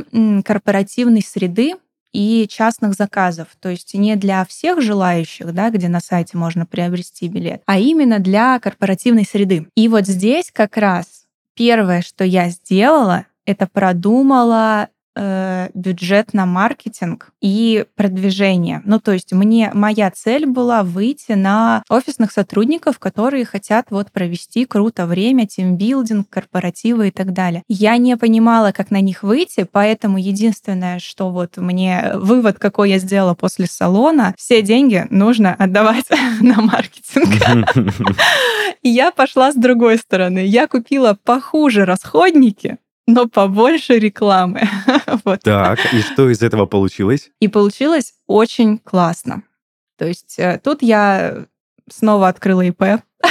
[0.44, 1.74] корпоративной среды,
[2.16, 7.28] и частных заказов, то есть не для всех желающих, да, где на сайте можно приобрести
[7.28, 9.68] билет, а именно для корпоративной среды.
[9.74, 17.32] И вот здесь как раз первое, что я сделала, это продумала э, бюджет на маркетинг
[17.40, 18.82] и продвижение.
[18.84, 24.66] Ну, то есть мне моя цель была выйти на офисных сотрудников, которые хотят вот провести
[24.66, 27.62] круто время, тимбилдинг, корпоративы и так далее.
[27.68, 32.98] Я не понимала, как на них выйти, поэтому единственное, что вот мне вывод, какой я
[32.98, 36.06] сделала после салона, все деньги нужно отдавать
[36.40, 37.28] на маркетинг.
[38.82, 40.46] Я пошла с другой стороны.
[40.46, 44.68] Я купила похуже расходники, но побольше рекламы.
[45.24, 45.40] вот.
[45.42, 47.30] Так, и что из этого получилось?
[47.40, 49.42] И получилось очень классно.
[49.96, 51.46] То есть э, тут я
[51.90, 52.82] снова открыла ИП.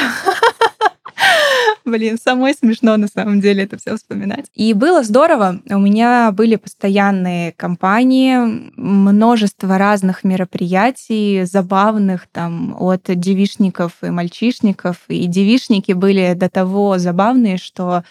[1.85, 4.47] Блин, самой смешно на самом деле это все вспоминать.
[4.55, 5.61] И было здорово.
[5.69, 14.97] У меня были постоянные компании, множество разных мероприятий, забавных там от девишников и мальчишников.
[15.09, 18.03] И девишники были до того забавные, что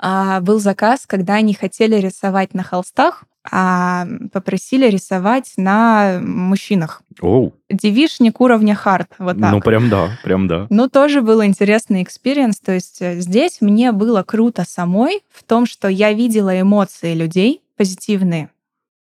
[0.00, 7.02] был заказ, когда они хотели рисовать на холстах, а попросили рисовать на мужчинах.
[7.20, 7.54] Оу.
[7.70, 9.52] Девишник уровня hard, вот так.
[9.52, 10.66] Ну, прям да, прям да.
[10.70, 12.58] Ну, тоже был интересный experience.
[12.60, 17.62] То есть э, здесь мне было круто самой в том, что я видела эмоции людей
[17.76, 18.50] позитивные,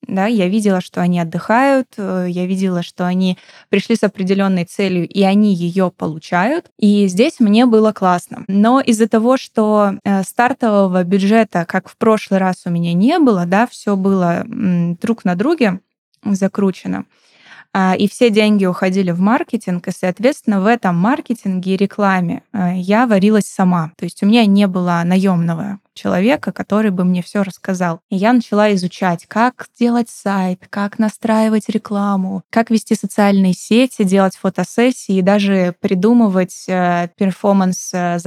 [0.08, 3.38] да, я видела, что они отдыхают, э, я видела, что они
[3.70, 6.72] пришли с определенной целью, и они ее получают.
[6.80, 8.44] И здесь мне было классно.
[8.48, 13.46] Но из-за того, что э, стартового бюджета, как в прошлый раз у меня не было,
[13.46, 15.80] да, все было друг на друге
[16.24, 17.06] закручено,
[17.78, 22.78] а, и все деньги уходили в маркетинг, и, соответственно, в этом маркетинге и рекламе э,
[22.78, 23.92] я варилась сама.
[23.98, 28.02] То есть у меня не было наемного человека, который бы мне все рассказал.
[28.10, 34.36] И я начала изучать, как делать сайт, как настраивать рекламу, как вести социальные сети, делать
[34.36, 38.18] фотосессии и даже придумывать э, перформанс э,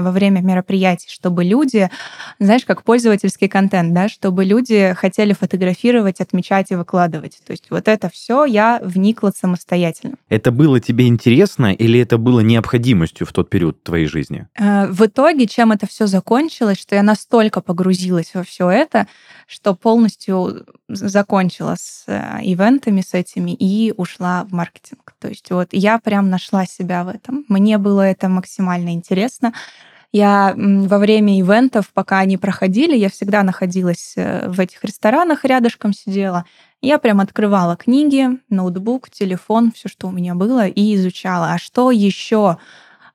[0.00, 1.90] во время мероприятий, чтобы люди,
[2.38, 7.40] знаешь, как пользовательский контент, да, чтобы люди хотели фотографировать, отмечать и выкладывать.
[7.44, 10.16] То есть вот это все я вникла самостоятельно.
[10.28, 14.46] Это было тебе интересно или это было необходимостью в тот период твоей жизни?
[14.56, 19.06] Э, в итоге, чем это все закончилось, что я настолько погрузилась во все это,
[19.46, 25.14] что полностью закончила с э, ивентами с этими и ушла в маркетинг.
[25.18, 27.44] То есть вот я прям нашла себя в этом.
[27.48, 29.52] Мне было это максимально интересно.
[30.12, 35.92] Я во время ивентов, пока они проходили, я всегда находилась э, в этих ресторанах, рядышком
[35.92, 36.44] сидела.
[36.82, 41.52] Я прям открывала книги, ноутбук, телефон, все, что у меня было, и изучала.
[41.52, 42.58] А что еще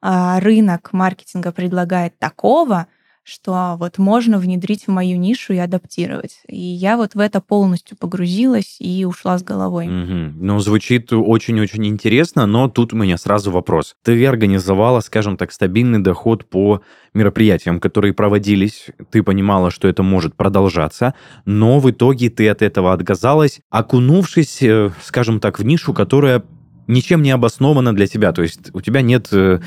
[0.07, 2.85] а, рынок маркетинга предлагает такого,
[3.25, 6.41] что вот можно внедрить в мою нишу и адаптировать.
[6.47, 9.87] И я вот в это полностью погрузилась и ушла с головой.
[9.87, 10.33] Угу.
[10.39, 13.95] Ну, звучит очень-очень интересно, но тут у меня сразу вопрос.
[14.03, 16.81] Ты организовала, скажем так, стабильный доход по
[17.15, 22.93] мероприятиям, которые проводились, ты понимала, что это может продолжаться, но в итоге ты от этого
[22.93, 26.43] отказалась, окунувшись, э, скажем так, в нишу, которая
[26.87, 28.31] ничем не обоснована для тебя.
[28.33, 29.59] То есть у тебя нет э,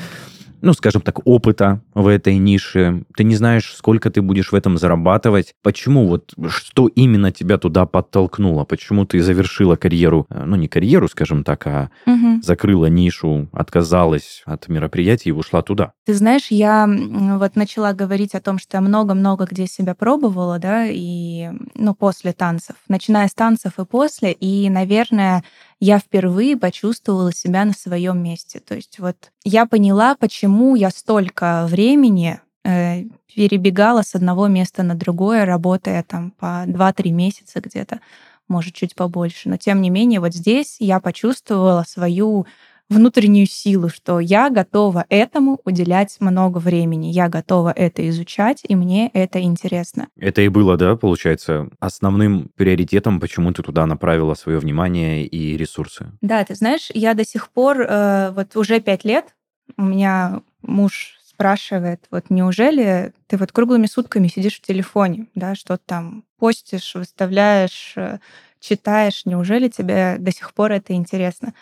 [0.61, 4.77] ну, скажем так, опыта в этой нише, ты не знаешь, сколько ты будешь в этом
[4.77, 5.53] зарабатывать.
[5.63, 8.65] Почему вот, что именно тебя туда подтолкнуло?
[8.65, 12.41] Почему ты завершила карьеру, э, ну, не карьеру, скажем так, а угу.
[12.41, 15.93] закрыла нишу, отказалась от мероприятий и ушла туда?
[16.05, 20.85] Ты знаешь, я вот начала говорить о том, что я много-много где себя пробовала, да,
[20.87, 25.43] и, ну, после танцев, начиная с танцев и после, и, наверное,
[25.79, 28.59] я впервые почувствовала себя на своем месте.
[28.59, 34.95] То есть вот я поняла, почему я столько времени э, перебегала с одного места на
[34.95, 38.01] другое, работая там по 2-3 месяца где-то,
[38.47, 39.47] может, чуть побольше.
[39.49, 42.45] Но тем не менее, вот здесь я почувствовала свою
[42.89, 49.09] внутреннюю силу, что я готова этому уделять много времени, я готова это изучать, и мне
[49.13, 50.07] это интересно.
[50.17, 56.11] Это и было, да, получается, основным приоритетом, почему ты туда направила свое внимание и ресурсы?
[56.21, 59.35] Да, ты знаешь, я до сих пор, э, вот уже пять лет,
[59.77, 65.81] у меня муж спрашивает, вот неужели ты вот круглыми сутками сидишь в телефоне, да, что-то
[65.85, 68.19] там постишь, выставляешь, э,
[68.59, 71.53] читаешь, неужели тебе до сих пор это интересно?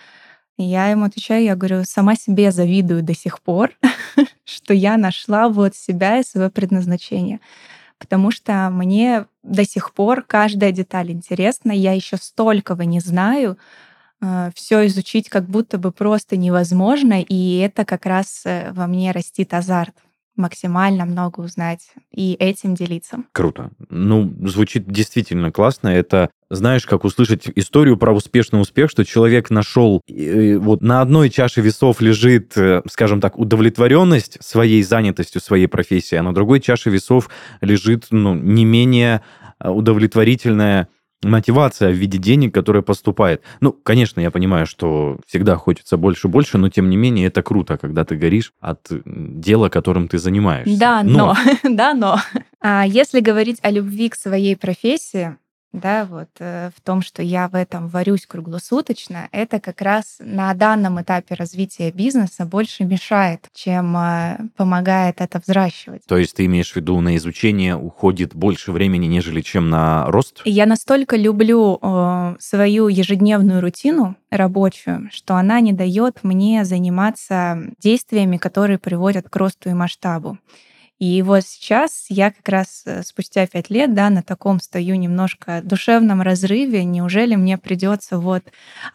[0.57, 3.71] Я ему отвечаю, я говорю, сама себе завидую до сих пор,
[4.43, 7.39] что я нашла вот себя и свое предназначение.
[7.99, 13.57] Потому что мне до сих пор каждая деталь интересна, я еще столького не знаю,
[14.21, 19.11] э, все изучить как будто бы просто невозможно, и это как раз э, во мне
[19.11, 19.95] растит азарт
[20.37, 23.23] максимально много узнать и этим делиться.
[23.31, 23.71] Круто.
[23.89, 25.89] Ну, звучит действительно классно.
[25.89, 31.61] Это, знаешь, как услышать историю про успешный успех, что человек нашел, вот на одной чаше
[31.61, 37.29] весов лежит, э, скажем так, удовлетворенность своей занятостью, своей профессией, а на другой чаше весов
[37.61, 39.21] лежит, ну, не менее
[39.59, 40.87] э, удовлетворительная
[41.23, 43.41] мотивация в виде денег, которая поступает.
[43.59, 48.05] Ну, конечно, я понимаю, что всегда хочется больше-больше, но тем не менее это круто, когда
[48.05, 50.79] ты горишь от дела, которым ты занимаешься.
[50.79, 51.69] Да, но, но.
[51.75, 52.19] да, но.
[52.61, 55.37] А если говорить о любви к своей профессии,
[55.79, 60.53] да, вот э, в том, что я в этом варюсь круглосуточно, это как раз на
[60.53, 66.03] данном этапе развития бизнеса больше мешает, чем э, помогает это взращивать.
[66.07, 70.41] То есть ты имеешь в виду, на изучение уходит больше времени, нежели чем на рост?
[70.45, 78.37] Я настолько люблю э, свою ежедневную рутину рабочую, что она не дает мне заниматься действиями,
[78.37, 80.37] которые приводят к росту и масштабу.
[80.99, 85.61] И вот сейчас я как раз э, спустя пять лет, да, на таком стою немножко
[85.63, 86.83] душевном разрыве.
[86.85, 88.43] Неужели мне придется вот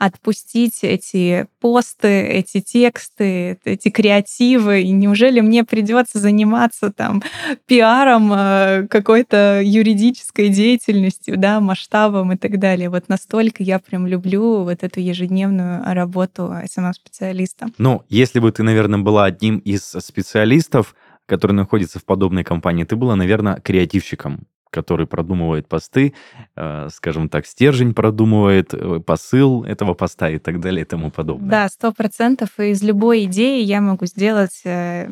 [0.00, 4.82] отпустить эти посты, эти тексты, эти креативы?
[4.82, 7.22] И неужели мне придется заниматься там
[7.66, 12.90] пиаром, э, какой-то юридической деятельностью, да, масштабом и так далее?
[12.90, 17.68] Вот настолько я прям люблю вот эту ежедневную работу SMM-специалиста.
[17.78, 20.96] Ну, если бы ты, наверное, была одним из специалистов,
[21.26, 26.14] который находится в подобной компании, ты была, наверное, креативщиком, который продумывает посты,
[26.56, 31.50] э, скажем так, стержень продумывает, э, посыл этого поста и так далее и тому подобное.
[31.50, 32.48] Да, сто процентов.
[32.58, 35.08] И из любой идеи я могу сделать э,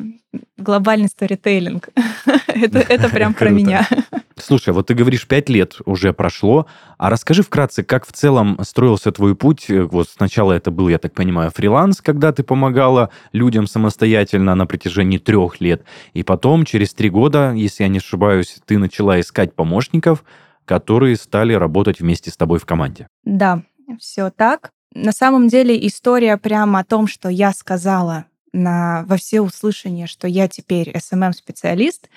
[0.57, 1.89] глобальный сторителлинг.
[2.47, 3.87] это, это прям про меня.
[4.41, 6.67] Слушай, вот ты говоришь, пять лет уже прошло,
[6.97, 9.67] а расскажи вкратце, как в целом строился твой путь?
[9.69, 15.17] Вот сначала это был, я так понимаю, фриланс, когда ты помогала людям самостоятельно на протяжении
[15.17, 15.83] трех лет,
[16.13, 20.23] и потом, через три года, если я не ошибаюсь, ты начала искать помощников,
[20.65, 23.07] которые стали работать вместе с тобой в команде.
[23.23, 23.63] Да,
[23.99, 24.71] все так.
[24.93, 30.27] На самом деле история прямо о том, что я сказала на, во все услышания, что
[30.27, 32.09] я теперь SMM-специалист,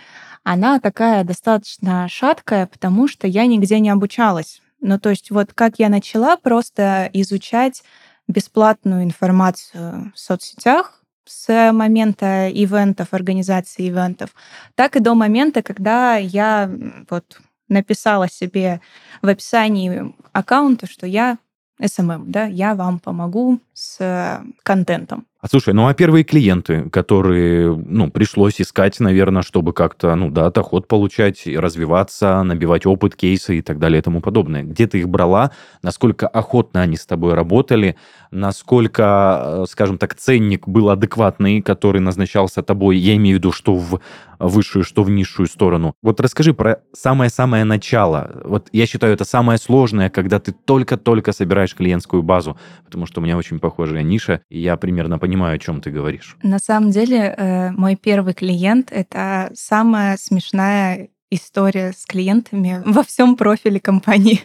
[0.45, 4.61] она такая достаточно шаткая, потому что я нигде не обучалась.
[4.81, 7.83] Ну, то есть вот как я начала просто изучать
[8.29, 14.35] бесплатную информацию в соцсетях, с момента ивентов, организации ивентов,
[14.75, 16.71] так и до момента, когда я
[17.09, 18.83] вот написала себе
[19.23, 21.39] в описании аккаунта, что я
[21.81, 25.27] SMM, да, я вам помогу с контентом.
[25.45, 30.51] А слушай, ну а первые клиенты, которые, ну, пришлось искать, наверное, чтобы как-то, ну да,
[30.51, 34.63] доход получать, развиваться, набивать опыт, кейсы и так далее и тому подобное.
[34.63, 35.51] Где ты их брала?
[35.83, 37.97] Насколько охотно они с тобой работали?
[38.31, 42.97] Насколько, э, скажем так, ценник был адекватный, который назначался тобой?
[42.97, 44.01] Я имею в виду, что в
[44.39, 45.95] высшую, что в низшую сторону.
[46.03, 48.41] Вот расскажи про самое-самое начало.
[48.45, 53.25] Вот я считаю, это самое сложное, когда ты только-только собираешь клиентскую базу, потому что у
[53.25, 56.37] меня очень похожая ниша, и я примерно понимаю, понимаю, о чем ты говоришь.
[56.43, 63.37] На самом деле, э, мой первый клиент— это самая смешная история с клиентами во всем
[63.37, 64.41] профиле компании.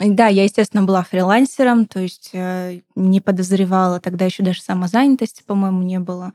[0.00, 5.82] Да, я, естественно, была фрилансером, то есть э, не подозревала, тогда еще даже самозанятости, по-моему,
[5.82, 6.32] не было.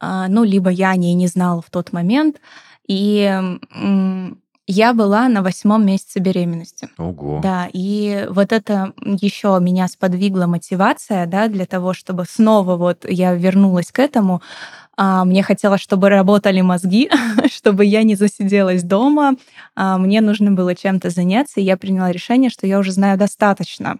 [0.00, 2.40] А, ну, либо я о ней не знала в тот момент.
[2.88, 3.30] И
[4.70, 6.88] я была на восьмом месяце беременности.
[6.96, 7.40] Ого.
[7.42, 13.34] Да, и вот это еще меня сподвигла мотивация, да, для того, чтобы снова вот я
[13.34, 14.42] вернулась к этому.
[14.96, 17.10] А, мне хотелось, чтобы работали мозги,
[17.50, 19.34] чтобы я не засиделась дома.
[19.74, 23.96] А, мне нужно было чем-то заняться, и я приняла решение, что я уже знаю достаточно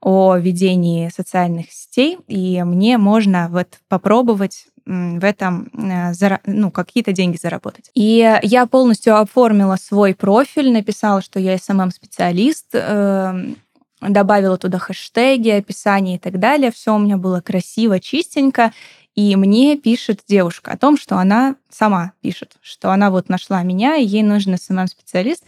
[0.00, 7.36] о ведении социальных сетей, и мне можно вот попробовать в этом э, ну, какие-то деньги
[7.36, 7.90] заработать.
[7.94, 13.56] И я полностью оформила свой профиль, написала, что я SMM-специалист, эм,
[14.00, 16.72] добавила туда хэштеги, описание и так далее.
[16.72, 18.72] Все у меня было красиво, чистенько.
[19.14, 23.96] И мне пишет девушка о том, что она сама пишет, что она вот нашла меня,
[23.96, 25.44] и ей нужен SMM-специалист.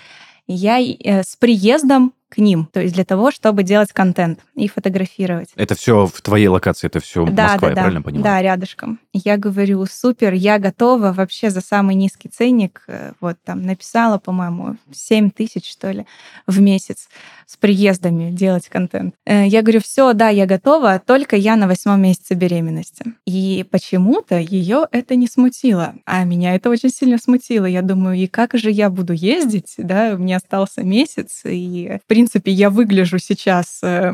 [0.49, 4.69] И я э, с приездом к ним, то есть для того, чтобы делать контент и
[4.69, 5.51] фотографировать.
[5.57, 8.25] Это все в твоей локации, это все да, Москва, да, я да, правильно понимаю?
[8.25, 9.01] Да, рядышком.
[9.13, 14.77] Я говорю, супер, я готова вообще за самый низкий ценник, э, вот там написала, по-моему,
[14.93, 16.07] 7 тысяч, что ли,
[16.47, 17.09] в месяц
[17.47, 19.15] с приездами делать контент.
[19.27, 23.07] Э, я говорю, все, да, я готова, только я на восьмом месяце беременности.
[23.27, 27.67] И почему-то ее это не смутило, а меня это очень сильно смутило.
[27.67, 32.20] Я думаю, и как же я буду ездить, да, мне остался месяц, и, в принципе,
[32.45, 34.13] я выгляжу сейчас э,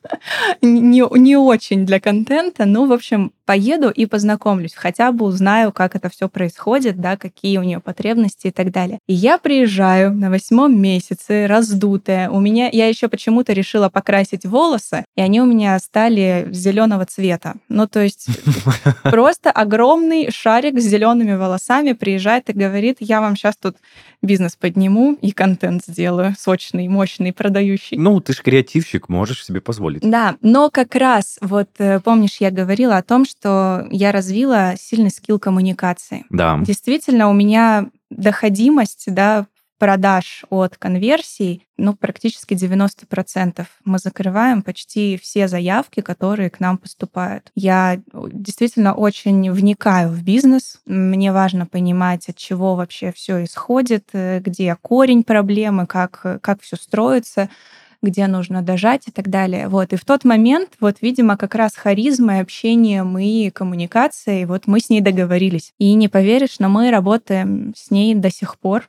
[0.62, 5.96] не, не очень для контента, ну, в общем, поеду и познакомлюсь, хотя бы узнаю, как
[5.96, 8.98] это все происходит, да, какие у нее потребности и так далее.
[9.06, 12.28] И я приезжаю на восьмом месяце, раздутая.
[12.28, 17.54] У меня, я еще почему-то решила покрасить волосы, и они у меня стали зеленого цвета.
[17.70, 18.28] Ну, то есть
[19.02, 23.76] просто огромный шарик с зелеными волосами приезжает и говорит, я вам сейчас тут
[24.20, 27.96] бизнес подниму и контент сделаю сочный, мощный, продающий.
[27.96, 30.02] Ну, ты же креативщик, можешь себе позволить.
[30.02, 35.10] Да, но как раз, вот э, помнишь, я говорила о том, что я развила сильный
[35.10, 36.26] скилл коммуникации.
[36.28, 36.58] Да.
[36.60, 39.46] Действительно, у меня доходимость, да,
[39.78, 43.66] продаж от конверсий, ну, практически 90%.
[43.84, 47.50] Мы закрываем почти все заявки, которые к нам поступают.
[47.54, 50.80] Я действительно очень вникаю в бизнес.
[50.86, 56.76] Мне важно понимать, от чего вообще все исходит, э, где корень проблемы, как, как все
[56.76, 57.48] строится
[58.02, 59.68] где нужно дожать и так далее.
[59.68, 59.92] Вот.
[59.92, 64.88] И в тот момент, вот, видимо, как раз харизма, общением и коммуникацией, вот мы с
[64.88, 65.72] ней договорились.
[65.78, 68.88] И не поверишь, но мы работаем с ней до сих пор.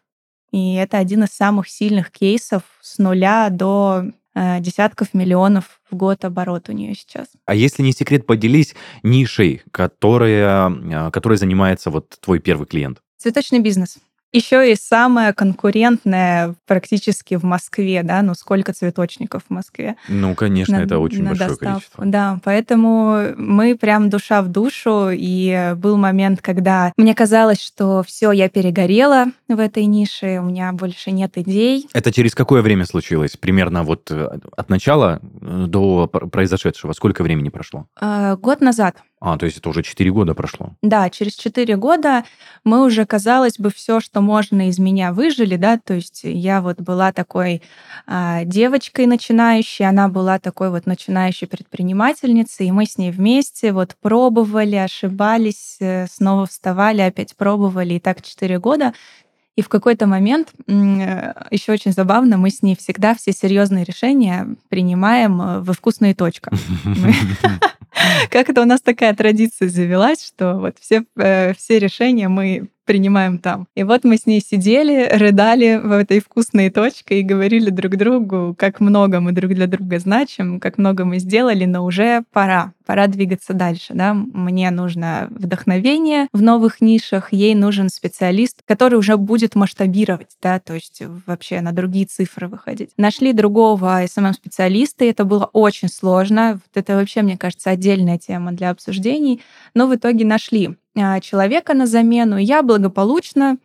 [0.52, 6.26] И это один из самых сильных кейсов с нуля до э, десятков миллионов в год
[6.26, 7.28] оборот у нее сейчас.
[7.45, 13.02] А если не секрет, поделись нишей, которая, э, которой занимается вот твой первый клиент.
[13.18, 14.00] Цветочный бизнес.
[14.32, 19.95] Еще и самая конкурентная практически в Москве, да, ну сколько цветочников в Москве.
[20.07, 21.65] Ну, конечно, на, это очень большое доставку.
[21.65, 22.05] количество.
[22.05, 28.32] Да, поэтому мы прям душа в душу, и был момент, когда мне казалось, что все,
[28.32, 31.88] я перегорела в этой нише, у меня больше нет идей.
[31.93, 33.36] Это через какое время случилось?
[33.36, 36.93] Примерно вот э, от начала э, до произошедшего?
[36.93, 37.88] Сколько времени прошло?
[37.99, 38.97] А, год назад.
[39.22, 40.72] А, то есть это уже 4 года прошло.
[40.82, 42.24] Да, через 4 года
[42.63, 46.80] мы уже, казалось бы, все, что можно из меня выжили, да, то есть я вот
[46.80, 47.61] была такой
[48.07, 53.95] а, девочкой начинающей, она была такой вот начинающей предпринимательницей, и мы с ней вместе вот
[54.01, 58.93] пробовали, ошибались, э, снова вставали, опять пробовали, и так 4 года.
[59.60, 64.55] И в какой-то момент, э, еще очень забавно, мы с ней всегда все серьезные решения
[64.70, 66.49] принимаем э, во вкусные точка.
[68.32, 73.37] Как это у нас такая традиция завелась, что вот все, э, все решения мы принимаем
[73.37, 73.67] там.
[73.75, 78.55] И вот мы с ней сидели, рыдали в этой вкусной точке и говорили друг другу,
[78.57, 83.05] как много мы друг для друга значим, как много мы сделали, но уже пора, пора
[83.05, 83.93] двигаться дальше.
[83.93, 84.15] Да?
[84.15, 90.73] Мне нужно вдохновение в новых нишах, ей нужен специалист, который уже будет масштабировать, да, то
[90.73, 92.89] есть вообще на другие цифры выходить.
[92.97, 96.53] Нашли другого SMM-специалиста, и это было очень сложно.
[96.53, 99.43] Вот это вообще, мне кажется, отдельная тема для обсуждений,
[99.75, 100.75] но в итоге нашли.
[101.02, 102.38] А, человека на замену.
[102.38, 103.58] Я благополучно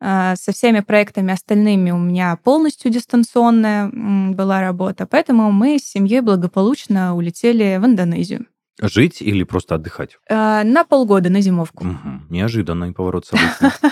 [0.00, 3.90] а, со всеми проектами остальными у меня полностью дистанционная
[4.32, 8.46] была работа, поэтому мы с семьей благополучно улетели в Индонезию.
[8.80, 10.16] Жить или просто отдыхать?
[10.28, 11.84] А, на полгода, на зимовку.
[11.84, 12.20] Угу.
[12.30, 13.76] Неожиданный поворот событий.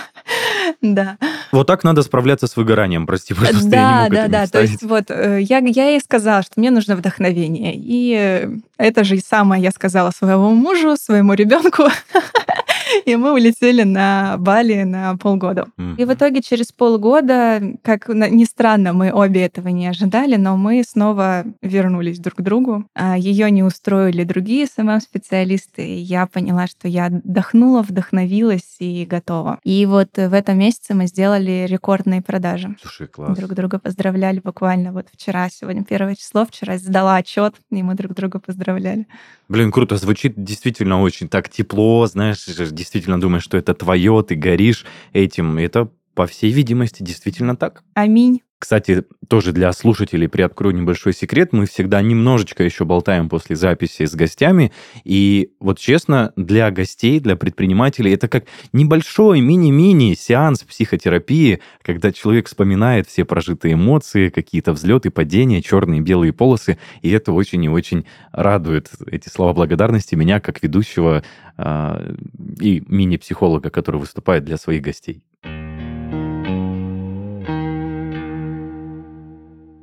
[0.81, 1.17] Да.
[1.51, 4.47] Вот так надо справляться с выгоранием, прости, пожалуйста, да, да, да.
[4.47, 7.73] То есть вот э, я, я ей сказала, что мне нужно вдохновение.
[7.75, 11.83] И это же и самое я сказала своему мужу, своему ребенку.
[13.05, 15.67] И мы улетели на Бали на полгода.
[15.97, 20.83] И в итоге через полгода, как ни странно, мы обе этого не ожидали, но мы
[20.87, 22.85] снова вернулись друг к другу.
[22.95, 25.85] А Ее не устроили другие СММ-специалисты.
[25.85, 29.59] И я поняла, что я отдохнула, вдохновилась и готова.
[29.63, 32.75] И вот в этом месяце мы сделали рекордные продажи.
[32.81, 33.37] Слушай, класс.
[33.37, 38.13] Друг друга поздравляли буквально вот вчера, сегодня первое число, вчера сдала отчет, и мы друг
[38.13, 39.07] друга поздравляли.
[39.47, 42.45] Блин, круто, звучит действительно очень так тепло, знаешь,
[42.79, 45.57] действительно думаешь, что это твое, ты горишь этим.
[45.57, 47.83] Это, по всей видимости, действительно так.
[47.93, 48.41] Аминь.
[48.59, 51.53] Кстати, тоже для слушателей приоткрою небольшой секрет.
[51.53, 54.73] Мы всегда немножечко еще болтаем после записи с гостями.
[55.05, 58.43] И вот честно, для гостей, для предпринимателей, это как
[58.73, 66.03] небольшой мини-мини сеанс психотерапии, когда человек вспоминает все прожитые эмоции, какие-то взлеты, падения, черные и
[66.03, 66.77] белые полосы.
[67.01, 68.89] И это очень и очень радует.
[69.07, 71.23] Эти слова благодарности меня как ведущего
[71.57, 72.15] э,
[72.59, 75.23] и мини-психолога, который выступает для своих гостей.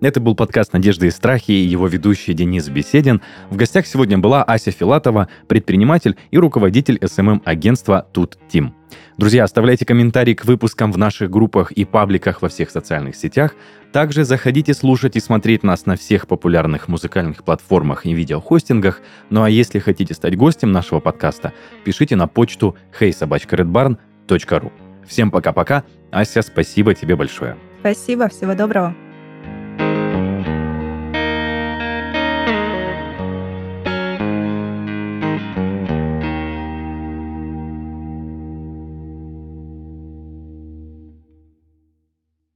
[0.06, 3.22] Это был подкаст «Надежды и страхи» и его ведущий Денис Беседин.
[3.50, 8.72] В гостях сегодня была Ася Филатова, предприниматель и руководитель СММ-агентства «Тут Тим».
[9.18, 13.56] Друзья, оставляйте комментарии к выпускам в наших группах и пабликах во всех социальных сетях.
[13.90, 19.00] Также заходите слушать и смотреть нас на всех популярных музыкальных платформах и видеохостингах.
[19.28, 21.52] Ну а если хотите стать гостем нашего подкаста,
[21.84, 24.72] пишите на почту heysobachkaredbarn.ru.
[25.04, 25.82] Всем пока-пока.
[26.12, 27.56] Ася, спасибо тебе большое.
[27.80, 28.94] Спасибо, всего доброго.